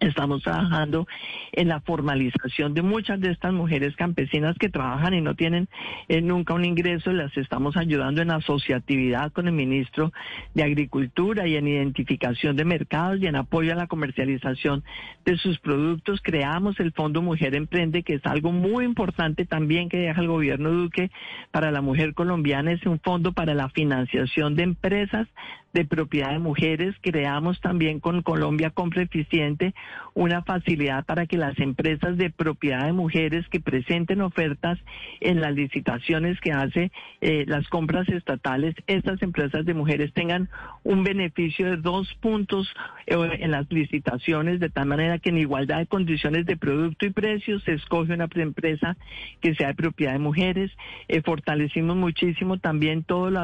Estamos 0.00 0.44
trabajando 0.44 1.08
en 1.50 1.66
la 1.66 1.80
formalización 1.80 2.72
de 2.72 2.82
muchas 2.82 3.20
de 3.20 3.32
estas 3.32 3.52
mujeres 3.52 3.96
campesinas 3.96 4.56
que 4.56 4.68
trabajan 4.68 5.12
y 5.12 5.20
no 5.20 5.34
tienen 5.34 5.68
eh, 6.06 6.20
nunca 6.20 6.54
un 6.54 6.64
ingreso. 6.64 7.12
Las 7.12 7.36
estamos 7.36 7.76
ayudando 7.76 8.22
en 8.22 8.30
asociatividad 8.30 9.32
con 9.32 9.48
el 9.48 9.54
ministro 9.54 10.12
de 10.54 10.62
Agricultura 10.62 11.48
y 11.48 11.56
en 11.56 11.66
identificación 11.66 12.54
de 12.54 12.64
mercados 12.64 13.20
y 13.20 13.26
en 13.26 13.34
apoyo 13.34 13.72
a 13.72 13.76
la 13.76 13.88
comercialización 13.88 14.84
de 15.24 15.36
sus 15.36 15.58
productos. 15.58 16.20
Creamos 16.22 16.78
el 16.78 16.92
Fondo 16.92 17.20
Mujer 17.20 17.56
Emprende, 17.56 18.04
que 18.04 18.14
es 18.14 18.26
algo 18.26 18.52
muy 18.52 18.84
importante 18.84 19.46
también 19.46 19.88
que 19.88 19.98
deja 19.98 20.20
el 20.20 20.28
gobierno 20.28 20.70
Duque 20.70 21.10
para 21.50 21.72
la 21.72 21.80
mujer 21.80 22.14
colombiana. 22.14 22.70
Es 22.70 22.86
un 22.86 23.00
fondo 23.00 23.32
para 23.32 23.52
la 23.54 23.68
financiación 23.70 24.54
de 24.54 24.62
empresas 24.62 25.26
de 25.72 25.84
propiedad 25.84 26.30
de 26.30 26.38
mujeres. 26.38 26.94
Creamos 27.02 27.60
también 27.60 28.00
con 28.00 28.22
Colombia 28.22 28.70
Compra 28.70 29.02
Eficiente 29.02 29.74
una 30.14 30.42
facilidad 30.42 31.04
para 31.04 31.26
que 31.26 31.36
las 31.36 31.58
empresas 31.58 32.16
de 32.16 32.30
propiedad 32.30 32.86
de 32.86 32.92
mujeres 32.92 33.48
que 33.48 33.60
presenten 33.60 34.20
ofertas 34.20 34.78
en 35.20 35.40
las 35.40 35.54
licitaciones 35.54 36.40
que 36.40 36.52
hace 36.52 36.90
eh, 37.20 37.44
las 37.46 37.68
compras 37.68 38.08
estatales, 38.08 38.74
estas 38.86 39.22
empresas 39.22 39.64
de 39.64 39.74
mujeres 39.74 40.12
tengan 40.12 40.48
un 40.82 41.04
beneficio 41.04 41.66
de 41.70 41.76
dos 41.76 42.12
puntos 42.20 42.68
eh, 43.06 43.16
en 43.40 43.50
las 43.50 43.70
licitaciones, 43.70 44.60
de 44.60 44.70
tal 44.70 44.86
manera 44.86 45.18
que 45.18 45.30
en 45.30 45.38
igualdad 45.38 45.78
de 45.78 45.86
condiciones 45.86 46.46
de 46.46 46.56
producto 46.56 47.06
y 47.06 47.10
precios 47.10 47.62
se 47.64 47.74
escoge 47.74 48.14
una 48.14 48.28
empresa 48.34 48.96
que 49.40 49.54
sea 49.54 49.68
de 49.68 49.74
propiedad 49.74 50.12
de 50.14 50.18
mujeres. 50.18 50.70
Eh, 51.08 51.22
fortalecimos 51.22 51.96
muchísimo 51.96 52.58
también 52.58 53.04
todo 53.04 53.28
el 53.28 53.36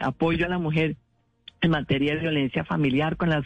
apoyo 0.00 0.46
a 0.46 0.48
la 0.48 0.58
mujer 0.58 0.96
en 1.62 1.70
materia 1.70 2.14
de 2.14 2.20
violencia 2.20 2.64
familiar 2.64 3.16
con 3.16 3.30
las 3.30 3.44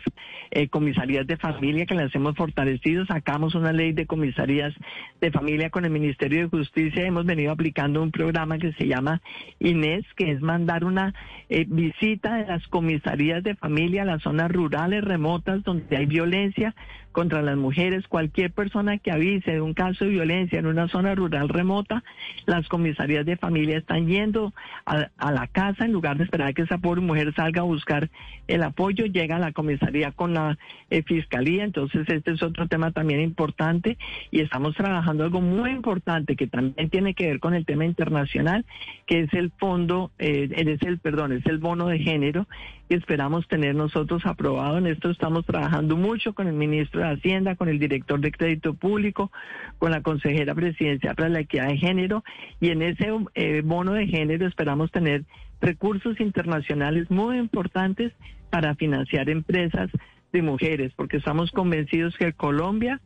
eh, 0.50 0.68
comisarías 0.68 1.26
de 1.26 1.36
familia 1.36 1.84
que 1.84 1.94
las 1.94 2.14
hemos 2.14 2.34
fortalecido. 2.34 3.04
Sacamos 3.04 3.54
una 3.54 3.72
ley 3.72 3.92
de 3.92 4.06
comisarías 4.06 4.72
de 5.20 5.30
familia 5.30 5.68
con 5.68 5.84
el 5.84 5.90
Ministerio 5.90 6.40
de 6.40 6.48
Justicia. 6.48 7.06
Hemos 7.06 7.26
venido 7.26 7.52
aplicando 7.52 8.02
un 8.02 8.10
programa 8.10 8.58
que 8.58 8.72
se 8.72 8.86
llama 8.88 9.20
Inés, 9.60 10.04
que 10.16 10.32
es 10.32 10.40
mandar 10.40 10.84
una 10.84 11.14
eh, 11.50 11.66
visita 11.68 12.36
de 12.36 12.46
las 12.46 12.66
comisarías 12.68 13.44
de 13.44 13.54
familia 13.54 14.02
a 14.02 14.06
las 14.06 14.22
zonas 14.22 14.50
rurales 14.50 15.04
remotas 15.04 15.62
donde 15.62 15.94
hay 15.96 16.06
violencia 16.06 16.74
contra 17.16 17.40
las 17.40 17.56
mujeres. 17.56 18.06
Cualquier 18.08 18.52
persona 18.52 18.98
que 18.98 19.10
avise 19.10 19.52
de 19.52 19.62
un 19.62 19.72
caso 19.72 20.04
de 20.04 20.10
violencia 20.10 20.58
en 20.58 20.66
una 20.66 20.86
zona 20.86 21.14
rural 21.14 21.48
remota, 21.48 22.04
las 22.44 22.68
comisarías 22.68 23.24
de 23.24 23.38
familia 23.38 23.78
están 23.78 24.06
yendo 24.06 24.52
a, 24.84 25.08
la 25.32 25.46
casa 25.46 25.86
en 25.86 25.92
lugar 25.92 26.18
de 26.18 26.24
esperar 26.24 26.52
que 26.52 26.60
esa 26.60 26.76
pobre 26.76 27.00
mujer 27.00 27.32
salga 27.34 27.62
a 27.62 27.64
buscar 27.64 28.10
el 28.48 28.62
apoyo, 28.62 29.06
llega 29.06 29.36
a 29.36 29.38
la 29.38 29.52
comisaría 29.52 30.12
con 30.12 30.34
la 30.34 30.58
eh, 30.90 31.02
fiscalía. 31.04 31.64
Entonces, 31.64 32.06
este 32.06 32.32
es 32.32 32.42
otro 32.42 32.68
tema 32.68 32.90
también 32.90 33.22
importante 33.22 33.96
y 34.30 34.42
estamos 34.42 34.74
trabajando 34.74 35.24
algo 35.24 35.40
muy 35.40 35.70
importante 35.70 36.36
que 36.36 36.46
también 36.46 36.90
tiene 36.90 37.14
que 37.14 37.28
ver 37.28 37.40
con 37.40 37.54
el 37.54 37.64
tema 37.64 37.86
internacional, 37.86 38.66
que 39.06 39.20
es 39.20 39.32
el 39.32 39.52
fondo, 39.52 40.10
eh, 40.18 40.50
es 40.54 40.82
el, 40.82 40.98
perdón, 40.98 41.32
es 41.32 41.46
el 41.46 41.56
bono 41.56 41.86
de 41.86 41.98
género 41.98 42.46
y 42.88 42.94
esperamos 42.94 43.48
tener 43.48 43.74
nosotros 43.74 44.24
aprobado. 44.26 44.78
En 44.78 44.86
esto 44.86 45.10
estamos 45.10 45.46
trabajando 45.46 45.96
mucho 45.96 46.34
con 46.34 46.46
el 46.46 46.52
ministro 46.52 47.05
Hacienda, 47.10 47.56
con 47.56 47.68
el 47.68 47.78
director 47.78 48.20
de 48.20 48.32
Crédito 48.32 48.74
Público, 48.74 49.30
con 49.78 49.90
la 49.90 50.02
consejera 50.02 50.54
presidencial 50.54 51.14
para 51.14 51.28
la 51.28 51.40
equidad 51.40 51.68
de 51.68 51.78
género. 51.78 52.24
Y 52.60 52.70
en 52.70 52.82
ese 52.82 53.08
eh, 53.34 53.62
bono 53.64 53.92
de 53.92 54.06
género 54.06 54.46
esperamos 54.46 54.90
tener 54.90 55.24
recursos 55.60 56.20
internacionales 56.20 57.10
muy 57.10 57.38
importantes 57.38 58.12
para 58.50 58.74
financiar 58.74 59.28
empresas 59.28 59.90
de 60.32 60.42
mujeres, 60.42 60.92
porque 60.96 61.18
estamos 61.18 61.50
convencidos 61.50 62.16
que 62.16 62.32
Colombia 62.32 63.00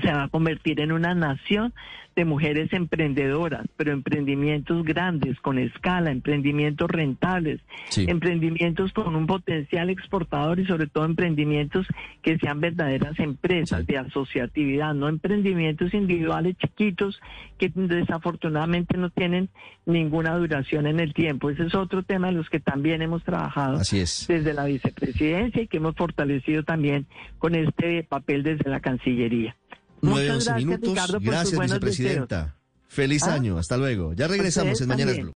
se 0.00 0.12
va 0.12 0.24
a 0.24 0.28
convertir 0.28 0.80
en 0.80 0.92
una 0.92 1.14
nación 1.14 1.72
de 2.14 2.24
mujeres 2.24 2.72
emprendedoras, 2.72 3.66
pero 3.76 3.92
emprendimientos 3.92 4.84
grandes, 4.84 5.40
con 5.40 5.58
escala, 5.58 6.10
emprendimientos 6.10 6.90
rentables, 6.90 7.60
emprendimientos 7.96 8.92
con 8.92 9.16
un 9.16 9.26
potencial 9.26 9.88
exportador 9.88 10.60
y 10.60 10.66
sobre 10.66 10.86
todo 10.88 11.04
emprendimientos 11.04 11.86
que 12.22 12.38
sean 12.38 12.60
verdaderas 12.60 13.18
empresas 13.18 13.86
de 13.86 13.98
asociatividad, 13.98 14.94
no 14.94 15.08
emprendimientos 15.08 15.94
individuales 15.94 16.56
chiquitos 16.58 17.18
que 17.58 17.72
desafortunadamente 17.74 18.96
no 18.98 19.10
tienen 19.10 19.48
ninguna 19.86 20.36
duración 20.36 20.86
en 20.86 21.00
el 21.00 21.14
tiempo. 21.14 21.50
Ese 21.50 21.64
es 21.64 21.74
otro 21.74 22.02
tema 22.02 22.28
de 22.28 22.34
los 22.34 22.50
que 22.50 22.60
también 22.60 23.00
hemos 23.02 23.22
trabajado 23.24 23.78
desde 23.78 24.52
la 24.52 24.64
vicepresidencia 24.66 25.62
y 25.62 25.66
que 25.66 25.78
hemos 25.78 25.96
fortalecido 25.96 26.62
también 26.62 27.06
con 27.38 27.54
este 27.54 28.02
papel 28.04 28.42
desde 28.42 28.68
la 28.68 28.80
Cancillería. 28.80 29.56
9, 30.02 30.38
minutos. 30.56 30.94
gracias, 31.20 31.58
vicepresidenta. 31.58 32.56
Feliz 32.88 33.22
¿Ah? 33.22 33.34
año. 33.34 33.56
Hasta 33.56 33.78
luego. 33.78 34.12
Ya 34.12 34.28
regresamos 34.28 34.80
en 34.80 34.88
Mañana 34.88 35.12
Blue. 35.12 35.30